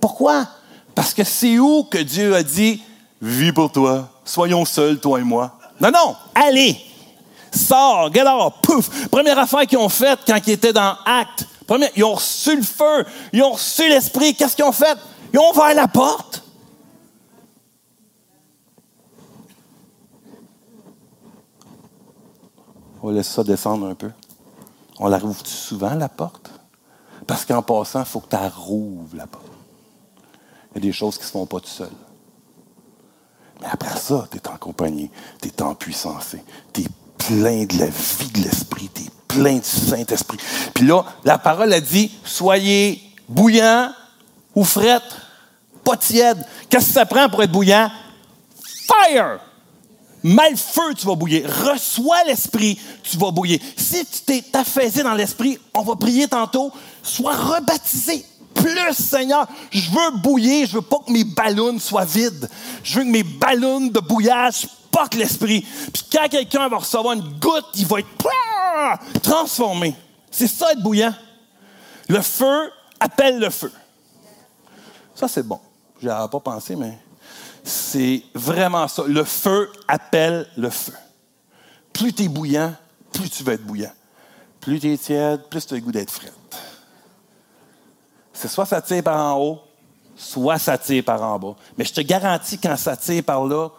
Pourquoi? 0.00 0.46
Parce 0.94 1.12
que 1.12 1.24
c'est 1.24 1.58
où 1.58 1.84
que 1.84 1.98
Dieu 1.98 2.34
a 2.34 2.42
dit, 2.42 2.82
vis 3.20 3.52
pour 3.52 3.70
toi, 3.70 4.08
soyons 4.24 4.64
seuls, 4.64 4.98
toi 4.98 5.20
et 5.20 5.24
moi. 5.24 5.58
Non, 5.80 5.90
non, 5.90 6.16
allez, 6.34 6.80
sors, 7.52 8.12
get 8.12 8.24
pouf. 8.62 9.08
Première 9.08 9.38
affaire 9.38 9.66
qu'ils 9.66 9.78
ont 9.78 9.88
faite 9.88 10.20
quand 10.26 10.38
ils 10.46 10.52
étaient 10.52 10.72
dans 10.72 10.96
Acte, 11.04 11.46
ils 11.96 12.04
ont 12.04 12.14
reçu 12.14 12.56
le 12.56 12.62
feu, 12.62 13.04
ils 13.32 13.42
ont 13.42 13.52
reçu 13.52 13.88
l'Esprit. 13.88 14.34
Qu'est-ce 14.34 14.56
qu'ils 14.56 14.64
ont 14.64 14.72
fait? 14.72 14.96
Ils 15.32 15.38
ont 15.38 15.50
ouvert 15.50 15.74
la 15.74 15.88
porte. 15.88 16.42
On 23.02 23.10
laisse 23.10 23.28
ça 23.28 23.44
descendre 23.44 23.86
un 23.86 23.94
peu. 23.94 24.10
On 24.98 25.08
la 25.08 25.18
rouvre 25.18 25.46
souvent, 25.46 25.94
la 25.94 26.08
porte? 26.08 26.50
Parce 27.26 27.44
qu'en 27.44 27.62
passant, 27.62 28.00
il 28.00 28.06
faut 28.06 28.20
que 28.20 28.30
tu 28.30 28.36
rouvres 28.56 29.14
la 29.14 29.26
porte. 29.26 29.44
Il 30.76 30.84
y 30.84 30.88
a 30.88 30.90
des 30.90 30.92
choses 30.92 31.14
qui 31.16 31.22
ne 31.22 31.26
se 31.26 31.32
font 31.32 31.46
pas 31.46 31.58
tout 31.58 31.70
seul. 31.70 31.90
Mais 33.62 33.66
après 33.70 33.98
ça, 33.98 34.28
tu 34.30 34.36
es 34.36 34.46
en 34.46 34.58
compagnie, 34.58 35.10
tu 35.40 35.48
es 35.48 35.62
en 35.62 35.74
puissance, 35.74 36.36
tu 36.74 36.82
es 36.82 36.86
plein 37.16 37.64
de 37.64 37.78
la 37.78 37.86
vie 37.86 38.30
de 38.34 38.42
l'Esprit, 38.42 38.90
tu 38.94 39.04
es 39.04 39.06
plein 39.26 39.56
du 39.56 39.64
Saint-Esprit. 39.64 40.36
Puis 40.74 40.86
là, 40.86 41.06
la 41.24 41.38
parole 41.38 41.72
a 41.72 41.80
dit, 41.80 42.12
soyez 42.26 43.00
bouillant 43.26 43.90
ou 44.54 44.64
frette, 44.64 45.02
pas 45.82 45.96
tiède. 45.96 46.44
Qu'est-ce 46.68 46.88
que 46.88 46.92
ça 46.92 47.06
prend 47.06 47.30
pour 47.30 47.42
être 47.42 47.52
bouillant? 47.52 47.90
Fire! 48.86 49.40
Mal 50.22 50.58
feu, 50.58 50.92
tu 50.94 51.06
vas 51.06 51.14
bouillir. 51.14 51.48
Reçois 51.48 52.22
l'esprit, 52.24 52.78
tu 53.02 53.16
vas 53.16 53.30
bouillir. 53.30 53.60
Si 53.78 54.04
tu 54.04 54.20
t'es 54.26 54.44
affaissé 54.52 55.02
dans 55.02 55.14
l'esprit, 55.14 55.58
on 55.72 55.80
va 55.80 55.96
prier 55.96 56.28
tantôt, 56.28 56.70
sois 57.02 57.34
rebaptisé. 57.34 58.26
Plus, 58.56 58.94
Seigneur, 58.94 59.46
je 59.70 59.90
veux 59.90 60.18
bouillir, 60.18 60.66
je 60.66 60.74
veux 60.74 60.82
pas 60.82 60.98
que 61.06 61.12
mes 61.12 61.24
ballons 61.24 61.78
soient 61.78 62.04
vides. 62.04 62.48
Je 62.82 62.98
veux 62.98 63.04
que 63.04 63.10
mes 63.10 63.22
ballons 63.22 63.86
de 63.86 64.00
bouillage 64.00 64.66
portent 64.90 65.14
l'esprit. 65.14 65.60
Puis 65.92 66.04
quand 66.10 66.28
quelqu'un 66.28 66.68
va 66.68 66.78
recevoir 66.78 67.14
une 67.14 67.38
goutte, 67.38 67.66
il 67.74 67.86
va 67.86 68.00
être 68.00 69.20
transformé. 69.22 69.94
C'est 70.30 70.48
ça 70.48 70.72
être 70.72 70.82
bouillant. 70.82 71.14
Le 72.08 72.20
feu 72.20 72.70
appelle 73.00 73.38
le 73.38 73.50
feu. 73.50 73.72
Ça, 75.14 75.28
c'est 75.28 75.42
bon. 75.42 75.60
Je 76.02 76.08
avais 76.08 76.28
pas 76.28 76.40
pensé, 76.40 76.76
mais 76.76 76.98
c'est 77.64 78.22
vraiment 78.34 78.86
ça. 78.86 79.02
Le 79.06 79.24
feu 79.24 79.70
appelle 79.88 80.46
le 80.56 80.70
feu. 80.70 80.92
Plus 81.92 82.12
tu 82.12 82.24
es 82.24 82.28
bouillant, 82.28 82.74
plus 83.12 83.30
tu 83.30 83.42
vas 83.42 83.54
être 83.54 83.64
bouillant. 83.64 83.92
Plus 84.60 84.78
tu 84.78 84.92
es 84.92 84.98
tiède, 84.98 85.42
plus 85.48 85.66
tu 85.66 85.74
as 85.74 85.76
le 85.78 85.82
goût 85.82 85.92
d'être 85.92 86.10
frette. 86.10 86.35
C'est 88.36 88.48
soit 88.48 88.66
ça 88.66 88.82
tire 88.82 89.02
par 89.02 89.18
en 89.18 89.40
haut, 89.40 89.58
soit 90.14 90.58
ça 90.58 90.76
tire 90.76 91.02
par 91.02 91.22
en 91.22 91.38
bas. 91.38 91.56
Mais 91.76 91.84
je 91.84 91.92
te 91.92 92.00
garantis, 92.02 92.58
quand 92.58 92.76
ça 92.76 92.96
tire 92.96 93.24
par 93.24 93.44
là, 93.44 93.70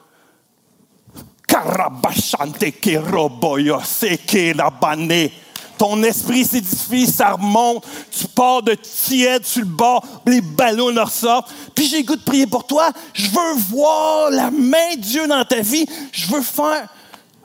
ton 5.77 6.03
esprit 6.03 6.43
s'édifie, 6.43 7.07
ça 7.07 7.33
remonte, 7.33 7.85
tu 8.11 8.27
pars 8.27 8.63
de 8.63 8.73
tiède 8.73 9.45
sur 9.45 9.61
le 9.61 9.67
bord, 9.67 10.03
les 10.25 10.41
ballons 10.41 10.89
leur 10.89 11.11
sortent. 11.11 11.51
Puis 11.75 11.87
j'ai 11.87 12.03
goût 12.03 12.15
de 12.15 12.21
prier 12.21 12.47
pour 12.47 12.65
toi. 12.65 12.91
Je 13.13 13.29
veux 13.29 13.53
voir 13.69 14.31
la 14.31 14.49
main 14.49 14.95
de 14.95 15.01
Dieu 15.01 15.27
dans 15.27 15.45
ta 15.45 15.61
vie. 15.61 15.85
Je 16.11 16.27
veux 16.27 16.41
faire. 16.41 16.87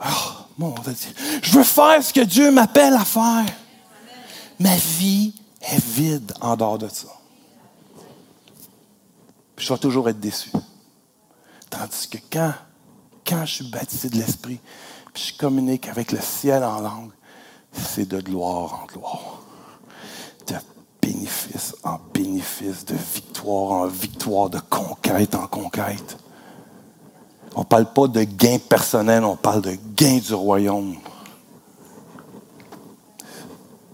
Oh, 0.05 0.31
mon 0.59 0.71
Dieu. 0.71 0.95
Je 1.43 1.51
veux 1.53 1.65
faire 1.65 2.03
ce 2.03 2.13
que 2.13 2.23
Dieu 2.23 2.51
m'appelle 2.51 2.95
à 2.95 3.05
faire. 3.05 3.45
Ma 4.59 4.77
vie 4.77 5.35
est 5.63 5.85
vide 5.85 6.33
en 6.41 6.57
dehors 6.57 6.79
de 6.79 6.89
ça. 6.89 7.09
Puis 9.57 9.67
je 9.67 9.73
vais 9.73 9.79
toujours 9.79 10.09
être 10.09 10.21
déçu. 10.21 10.51
Tandis 11.71 12.09
que 12.09 12.19
quand, 12.31 12.53
quand 13.27 13.47
je 13.47 13.55
suis 13.55 13.71
baptisé 13.71 14.09
de 14.09 14.17
l'Esprit, 14.17 14.61
puis 15.13 15.33
je 15.33 15.39
communique 15.39 15.89
avec 15.89 16.13
le 16.13 16.21
ciel 16.21 16.65
en 16.65 16.81
langue, 16.81 17.11
c'est 17.73 18.07
de 18.07 18.21
gloire 18.21 18.83
en 18.83 18.87
gloire, 18.87 19.43
de 20.47 20.55
bénéfice 21.01 21.75
en 21.83 21.99
bénéfice, 22.13 22.85
de 22.85 22.95
victoire 22.95 23.73
en 23.73 23.87
victoire, 23.87 24.51
de 24.51 24.59
conquête 24.59 25.35
en 25.35 25.47
conquête. 25.47 26.19
On 27.55 27.61
ne 27.61 27.65
parle 27.65 27.93
pas 27.93 28.07
de 28.07 28.23
gain 28.23 28.59
personnel, 28.59 29.25
on 29.25 29.37
parle 29.37 29.63
de 29.63 29.77
gain 29.95 30.19
du 30.19 30.35
royaume. 30.35 30.97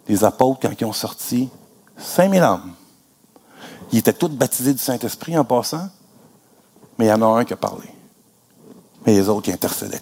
Les 0.07 0.25
apôtres, 0.25 0.61
quand 0.63 0.73
ils 0.81 0.85
ont 0.85 0.93
sorti 0.93 1.51
5000 1.99 2.43
âmes, 2.43 2.73
ils 3.93 3.99
étaient 3.99 4.13
tous 4.13 4.29
baptisés 4.29 4.73
du 4.73 4.79
Saint-Esprit 4.79 5.37
en 5.37 5.45
passant, 5.45 5.89
mais 6.99 7.07
il 7.07 7.09
y 7.09 7.13
en 7.13 7.23
a 7.23 7.41
un 7.41 7.45
qui 7.45 7.53
a 7.53 7.57
parlé. 7.57 7.89
Mais 9.07 9.15
les 9.15 9.29
autres 9.29 9.43
qui 9.43 9.53
intercédaient. 9.53 10.01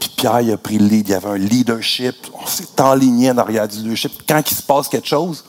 Puis 0.00 0.10
Pierre 0.16 0.54
a 0.54 0.56
pris 0.56 0.78
le 0.78 0.86
lead. 0.86 1.08
Il 1.08 1.12
y 1.12 1.14
avait 1.14 1.28
un 1.28 1.36
leadership. 1.36 2.16
On 2.34 2.46
s'est 2.46 2.80
enligné 2.80 3.30
en 3.30 3.38
arrière 3.38 3.68
du 3.68 3.76
leadership. 3.76 4.22
Quand 4.26 4.42
il 4.50 4.54
se 4.54 4.62
passe 4.62 4.88
quelque 4.88 5.06
chose, 5.06 5.44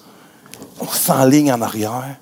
on 0.79 0.87
s'enligne 0.87 1.51
en 1.51 1.61
arrière, 1.61 2.17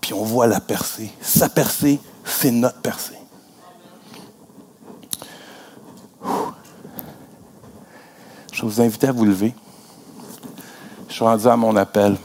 puis 0.00 0.12
on 0.12 0.24
voit 0.24 0.46
la 0.46 0.60
percée. 0.60 1.10
Sa 1.20 1.48
percée, 1.48 2.00
c'est 2.24 2.50
notre 2.50 2.80
percée. 2.80 3.14
Je 8.52 8.62
vous 8.62 8.80
inviter 8.80 9.08
à 9.08 9.12
vous 9.12 9.24
lever. 9.24 9.54
Je 11.08 11.14
suis 11.14 11.24
rendu 11.24 11.46
à 11.46 11.56
mon 11.56 11.74
appel. 11.76 12.16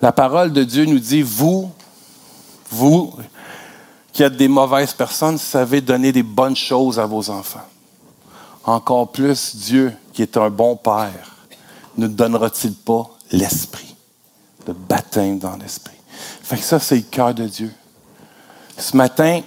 La 0.00 0.12
parole 0.12 0.52
de 0.52 0.64
Dieu 0.64 0.84
nous 0.84 0.98
dit, 0.98 1.22
vous, 1.22 1.70
vous 2.70 3.12
qui 4.12 4.22
êtes 4.22 4.36
des 4.36 4.48
mauvaises 4.48 4.92
personnes, 4.92 5.38
savez 5.38 5.80
donner 5.80 6.12
des 6.12 6.22
bonnes 6.22 6.56
choses 6.56 6.98
à 6.98 7.06
vos 7.06 7.30
enfants. 7.30 7.66
Encore 8.64 9.12
plus, 9.12 9.54
Dieu, 9.56 9.94
qui 10.12 10.22
est 10.22 10.36
un 10.36 10.50
bon 10.50 10.76
Père, 10.76 11.36
ne 11.96 12.06
donnera-t-il 12.06 12.74
pas 12.74 13.08
l'Esprit, 13.30 13.94
le 14.66 14.72
baptême 14.72 15.38
dans 15.38 15.56
l'Esprit? 15.56 15.96
Fait 16.42 16.56
que 16.56 16.64
ça, 16.64 16.80
c'est 16.80 16.96
le 16.96 17.02
cœur 17.02 17.34
de 17.34 17.46
Dieu. 17.46 17.72
Ce 18.76 18.96
matin, 18.96 19.40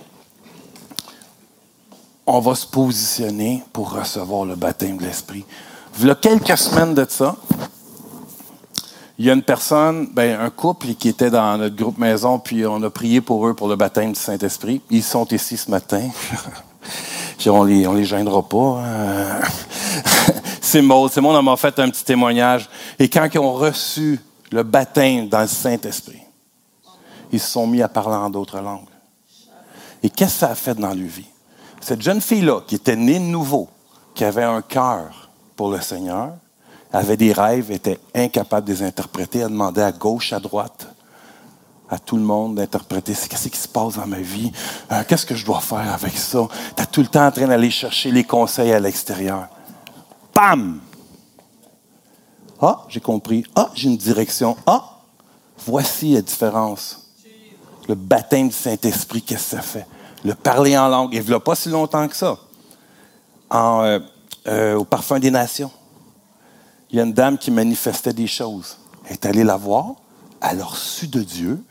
on 2.33 2.39
va 2.39 2.55
se 2.55 2.65
positionner 2.65 3.63
pour 3.73 3.91
recevoir 3.91 4.45
le 4.45 4.55
baptême 4.55 4.97
de 4.97 5.03
l'Esprit. 5.03 5.45
Il 5.99 6.07
y 6.07 6.09
a 6.09 6.15
quelques 6.15 6.57
semaines 6.57 6.93
de 6.93 7.05
ça, 7.07 7.35
il 9.19 9.25
y 9.25 9.29
a 9.29 9.33
une 9.33 9.43
personne, 9.43 10.07
ben, 10.13 10.39
un 10.39 10.49
couple 10.49 10.93
qui 10.93 11.09
était 11.09 11.29
dans 11.29 11.57
notre 11.57 11.75
groupe 11.75 11.97
maison, 11.97 12.39
puis 12.39 12.65
on 12.65 12.81
a 12.83 12.89
prié 12.89 13.21
pour 13.21 13.45
eux 13.47 13.53
pour 13.53 13.67
le 13.67 13.75
baptême 13.75 14.13
du 14.13 14.19
Saint-Esprit. 14.19 14.81
Ils 14.89 15.03
sont 15.03 15.27
ici 15.27 15.57
ce 15.57 15.69
matin. 15.69 16.09
on 17.47 17.63
les, 17.63 17.85
on 17.85 17.93
les 17.93 18.05
gênera 18.05 18.41
pas. 18.41 18.81
C'est 20.61 20.81
Maud. 20.81 21.11
C'est 21.11 21.21
m'a 21.21 21.57
fait 21.57 21.77
un 21.79 21.89
petit 21.89 22.05
témoignage. 22.05 22.69
Et 22.97 23.09
quand 23.09 23.27
ils 23.31 23.39
ont 23.39 23.53
reçu 23.53 24.19
le 24.51 24.63
baptême 24.63 25.27
dans 25.27 25.41
le 25.41 25.47
Saint-Esprit, 25.47 26.21
ils 27.31 27.39
se 27.39 27.51
sont 27.51 27.67
mis 27.67 27.81
à 27.81 27.89
parler 27.89 28.15
en 28.15 28.29
d'autres 28.29 28.59
langues. 28.59 28.87
Et 30.01 30.09
qu'est-ce 30.09 30.33
que 30.33 30.39
ça 30.39 30.51
a 30.51 30.55
fait 30.55 30.75
dans 30.75 30.87
leur 30.87 30.95
vie? 30.95 31.30
Cette 31.81 32.01
jeune 32.01 32.21
fille-là, 32.21 32.61
qui 32.65 32.75
était 32.75 32.95
née 32.95 33.19
de 33.19 33.25
nouveau, 33.25 33.67
qui 34.13 34.23
avait 34.23 34.43
un 34.43 34.61
cœur 34.61 35.29
pour 35.55 35.71
le 35.71 35.81
Seigneur, 35.81 36.33
avait 36.93 37.17
des 37.17 37.33
rêves, 37.33 37.71
était 37.71 37.99
incapable 38.13 38.67
de 38.67 38.73
les 38.73 38.83
interpréter. 38.83 39.39
Elle 39.39 39.49
demandait 39.49 39.81
à 39.81 39.91
gauche, 39.91 40.31
à 40.33 40.39
droite, 40.39 40.87
à 41.89 41.97
tout 41.97 42.15
le 42.15 42.23
monde 42.23 42.55
d'interpréter 42.55 43.13
qu'est-ce 43.13 43.49
qui 43.49 43.57
se 43.57 43.67
passe 43.67 43.95
dans 43.95 44.07
ma 44.07 44.19
vie, 44.19 44.51
euh, 44.91 45.03
qu'est-ce 45.07 45.25
que 45.25 45.35
je 45.35 45.45
dois 45.45 45.59
faire 45.59 45.93
avec 45.93 46.17
ça? 46.17 46.47
Tu 46.75 46.83
es 46.83 46.85
tout 46.85 47.01
le 47.01 47.07
temps 47.07 47.25
en 47.25 47.31
train 47.31 47.47
d'aller 47.47 47.71
chercher 47.71 48.11
les 48.11 48.23
conseils 48.23 48.71
à 48.71 48.79
l'extérieur. 48.79 49.47
Pam! 50.31 50.79
Ah, 52.61 52.85
j'ai 52.87 53.01
compris. 53.01 53.43
Ah, 53.55 53.71
j'ai 53.73 53.89
une 53.89 53.97
direction. 53.97 54.55
Ah, 54.67 54.99
voici 55.65 56.13
la 56.13 56.21
différence. 56.21 57.11
Le 57.89 57.95
baptême 57.95 58.49
du 58.49 58.55
Saint-Esprit, 58.55 59.23
qu'est-ce 59.23 59.55
que 59.55 59.57
ça 59.57 59.61
fait? 59.61 59.87
Le 60.23 60.33
parler 60.35 60.77
en 60.77 60.87
langue. 60.87 61.13
Il 61.13 61.29
ne 61.29 61.37
pas 61.37 61.55
si 61.55 61.69
longtemps 61.69 62.07
que 62.07 62.15
ça. 62.15 62.37
Euh, 63.53 63.99
euh, 64.47 64.75
au 64.75 64.85
parfum 64.85 65.19
des 65.19 65.31
nations 65.31 65.71
il 66.91 66.97
y 66.97 66.99
a 66.99 67.03
une 67.03 67.13
dame 67.13 67.37
qui 67.37 67.51
manifestait 67.51 68.13
des 68.13 68.27
choses. 68.27 68.77
Elle 69.05 69.13
est 69.13 69.25
allée 69.25 69.43
la 69.43 69.55
voir, 69.55 69.95
elle 70.41 70.61
a 70.61 70.65
reçu 70.65 71.07
de 71.07 71.21
Dieu, 71.21 71.63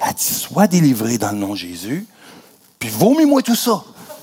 elle 0.00 0.08
a 0.08 0.12
dit 0.12 0.24
Sois 0.24 0.66
délivré 0.66 1.18
dans 1.18 1.32
le 1.32 1.38
nom 1.38 1.50
de 1.50 1.56
Jésus, 1.58 2.06
puis 2.78 2.88
vomis-moi 2.88 3.42
tout 3.42 3.54
ça. 3.54 3.82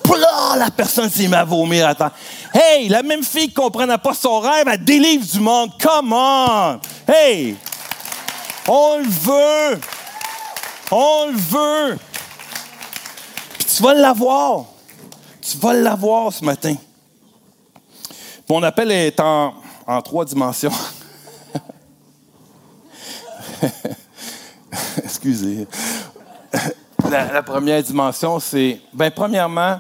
Là, 0.09 0.55
la 0.57 0.71
personne 0.71 1.07
s'est 1.07 1.27
mise 1.27 1.35
à 1.35 1.43
vomir. 1.43 1.93
Hey, 2.51 2.89
la 2.89 3.03
même 3.03 3.21
fille 3.21 3.49
qui 3.49 3.59
ne 3.59 3.63
comprenait 3.63 3.99
pas 3.99 4.15
son 4.15 4.39
rêve, 4.39 4.67
elle 4.67 4.83
délivre 4.83 5.23
du 5.23 5.39
monde. 5.39 5.69
Come 5.79 6.11
on! 6.11 6.79
Hey! 7.07 7.55
On 8.67 8.97
le 8.97 9.07
veut! 9.07 9.79
On 10.89 11.27
le 11.27 11.37
veut! 11.37 11.99
Tu 13.75 13.83
vas 13.83 13.93
l'avoir. 13.93 14.65
Tu 15.41 15.57
vas 15.57 15.73
l'avoir 15.73 16.33
ce 16.33 16.43
matin. 16.43 16.75
Mon 18.49 18.63
appel 18.63 18.91
est 18.91 19.19
en, 19.19 19.53
en 19.85 20.01
trois 20.01 20.25
dimensions. 20.25 20.71
Excusez. 25.03 25.67
La, 27.09 27.43
première 27.43 27.83
dimension, 27.83 28.39
c'est, 28.39 28.81
ben, 28.93 29.11
premièrement, 29.11 29.79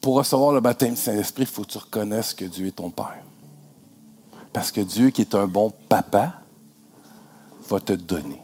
pour 0.00 0.16
recevoir 0.16 0.52
le 0.52 0.60
baptême 0.60 0.94
du 0.94 1.00
Saint-Esprit, 1.00 1.44
il 1.44 1.48
faut 1.48 1.62
que 1.62 1.70
tu 1.70 1.78
reconnaisses 1.78 2.34
que 2.34 2.44
Dieu 2.44 2.66
est 2.66 2.76
ton 2.76 2.90
Père. 2.90 3.22
Parce 4.52 4.70
que 4.70 4.80
Dieu, 4.80 5.10
qui 5.10 5.22
est 5.22 5.34
un 5.34 5.46
bon 5.46 5.72
papa, 5.88 6.34
va 7.68 7.80
te 7.80 7.92
donner. 7.92 8.42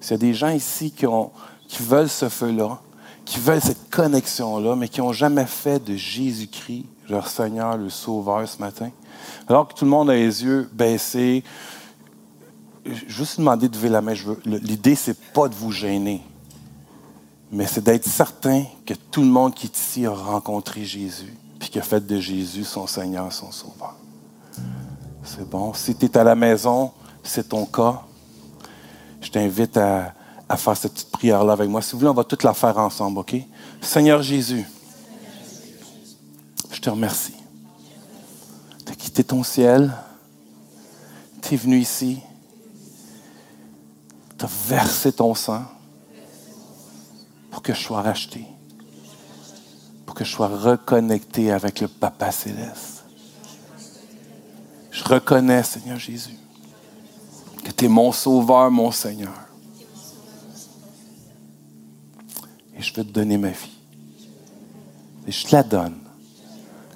S'il 0.00 0.12
y 0.12 0.14
a 0.14 0.18
des 0.18 0.34
gens 0.34 0.50
ici 0.50 0.90
qui, 0.90 1.06
ont, 1.06 1.32
qui 1.68 1.82
veulent 1.82 2.08
ce 2.08 2.28
feu-là, 2.28 2.80
qui 3.24 3.38
veulent 3.38 3.60
cette 3.60 3.90
connexion-là, 3.90 4.74
mais 4.74 4.88
qui 4.88 5.00
n'ont 5.00 5.12
jamais 5.12 5.44
fait 5.44 5.84
de 5.84 5.94
Jésus-Christ, 5.94 6.86
leur 7.08 7.28
Seigneur, 7.28 7.76
le 7.76 7.90
Sauveur 7.90 8.48
ce 8.48 8.58
matin, 8.58 8.90
alors 9.46 9.68
que 9.68 9.74
tout 9.74 9.84
le 9.84 9.90
monde 9.90 10.10
a 10.10 10.14
les 10.14 10.42
yeux 10.42 10.68
baissés, 10.72 11.44
juste 13.06 13.38
demander 13.38 13.68
de 13.68 13.76
lever 13.76 13.90
la 13.90 14.00
main. 14.00 14.14
L'idée, 14.44 14.94
ce 14.94 15.10
n'est 15.10 15.16
pas 15.34 15.48
de 15.48 15.54
vous 15.54 15.70
gêner, 15.70 16.22
mais 17.52 17.66
c'est 17.66 17.84
d'être 17.84 18.08
certain 18.08 18.64
que 18.86 18.94
tout 19.10 19.20
le 19.20 19.28
monde 19.28 19.54
qui 19.54 19.66
est 19.66 19.78
ici 19.78 20.06
a 20.06 20.10
rencontré 20.10 20.84
Jésus, 20.84 21.36
puis 21.58 21.68
qui 21.68 21.78
a 21.78 21.82
fait 21.82 22.04
de 22.04 22.18
Jésus 22.18 22.64
son 22.64 22.86
Seigneur, 22.86 23.30
son 23.30 23.52
Sauveur. 23.52 23.94
C'est 25.22 25.48
bon? 25.48 25.74
Si 25.74 25.94
tu 25.94 26.06
es 26.06 26.16
à 26.16 26.24
la 26.24 26.34
maison, 26.34 26.92
c'est 27.22 27.50
ton 27.50 27.66
cas, 27.66 28.02
je 29.20 29.30
t'invite 29.30 29.76
à, 29.76 30.14
à, 30.48 30.56
faire 30.56 30.76
cette 30.76 30.92
petite 30.92 31.10
prière-là 31.10 31.52
avec 31.52 31.68
moi. 31.68 31.82
Si 31.82 31.92
vous 31.92 31.98
voulez, 31.98 32.10
on 32.10 32.14
va 32.14 32.24
toute 32.24 32.42
la 32.42 32.54
faire 32.54 32.78
ensemble, 32.78 33.18
OK? 33.18 33.36
Seigneur 33.80 34.22
Jésus, 34.22 34.64
je 36.70 36.80
te 36.80 36.90
remercie. 36.90 37.34
Tu 38.84 38.92
as 38.92 38.94
quitté 38.94 39.24
ton 39.24 39.42
ciel, 39.42 39.92
tu 41.42 41.54
es 41.54 41.56
venu 41.56 41.78
ici, 41.78 42.20
tu 44.38 44.44
as 44.44 44.50
versé 44.66 45.12
ton 45.12 45.34
sang 45.34 45.64
pour 47.50 47.62
que 47.62 47.74
je 47.74 47.80
sois 47.80 48.02
racheté, 48.02 48.44
pour 50.06 50.14
que 50.14 50.24
je 50.24 50.30
sois 50.30 50.48
reconnecté 50.48 51.50
avec 51.50 51.80
le 51.80 51.88
Papa 51.88 52.30
céleste. 52.30 53.04
Je 54.90 55.04
reconnais, 55.04 55.62
Seigneur 55.62 55.98
Jésus, 55.98 56.36
que 57.64 57.70
tu 57.70 57.84
es 57.84 57.88
mon 57.88 58.12
sauveur, 58.12 58.70
mon 58.70 58.90
Seigneur. 58.90 59.47
Je 62.88 62.94
veux 62.94 63.04
te 63.04 63.12
donner 63.12 63.38
ma 63.38 63.50
vie. 63.50 63.78
Et 65.26 65.32
je 65.32 65.46
te 65.46 65.54
la 65.54 65.62
donne 65.62 65.98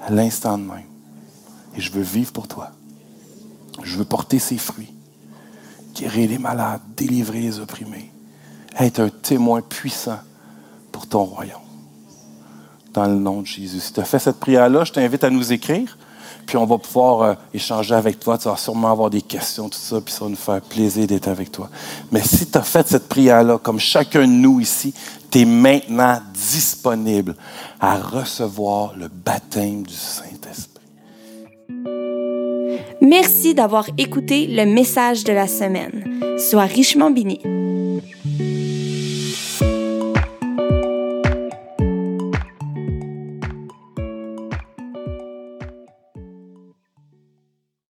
à 0.04 0.10
l'instant 0.10 0.58
de 0.58 0.64
même. 0.64 0.84
Et 1.76 1.80
je 1.80 1.92
veux 1.92 2.02
vivre 2.02 2.32
pour 2.32 2.48
toi. 2.48 2.70
Je 3.82 3.96
veux 3.96 4.04
porter 4.04 4.38
ses 4.38 4.58
fruits 4.58 4.92
guérir 5.94 6.30
les 6.30 6.38
malades, 6.38 6.80
délivrer 6.96 7.40
les 7.40 7.60
opprimés, 7.60 8.10
être 8.78 9.00
un 9.00 9.08
témoin 9.08 9.60
puissant 9.60 10.18
pour 10.90 11.06
ton 11.06 11.24
royaume. 11.24 11.60
Dans 12.92 13.06
le 13.06 13.14
nom 13.14 13.40
de 13.40 13.46
Jésus. 13.46 13.80
Si 13.80 13.92
tu 13.92 14.00
as 14.00 14.04
fait 14.04 14.18
cette 14.18 14.38
prière-là, 14.38 14.84
je 14.84 14.92
t'invite 14.92 15.24
à 15.24 15.30
nous 15.30 15.52
écrire, 15.52 15.96
puis 16.46 16.56
on 16.56 16.66
va 16.66 16.78
pouvoir 16.78 17.22
euh, 17.22 17.34
échanger 17.54 17.94
avec 17.94 18.18
toi. 18.20 18.38
Tu 18.38 18.48
vas 18.48 18.56
sûrement 18.56 18.90
avoir 18.90 19.10
des 19.10 19.22
questions, 19.22 19.68
tout 19.68 19.78
ça, 19.78 20.00
puis 20.00 20.12
ça 20.12 20.24
va 20.24 20.30
nous 20.30 20.36
faire 20.36 20.60
plaisir 20.60 21.06
d'être 21.06 21.28
avec 21.28 21.50
toi. 21.50 21.68
Mais 22.10 22.22
si 22.22 22.46
tu 22.46 22.58
as 22.58 22.62
fait 22.62 22.86
cette 22.86 23.08
prière-là, 23.08 23.58
comme 23.58 23.78
chacun 23.78 24.22
de 24.22 24.32
nous 24.32 24.60
ici, 24.60 24.92
tu 25.30 25.40
es 25.40 25.44
maintenant 25.44 26.20
disponible 26.34 27.34
à 27.80 27.96
recevoir 27.96 28.94
le 28.96 29.08
baptême 29.08 29.82
du 29.82 29.94
Saint-Esprit. 29.94 30.72
Merci 33.00 33.54
d'avoir 33.54 33.86
écouté 33.98 34.46
le 34.46 34.64
message 34.64 35.24
de 35.24 35.32
la 35.32 35.46
semaine. 35.46 36.38
Sois 36.38 36.64
richement 36.64 37.10
béni. 37.10 37.40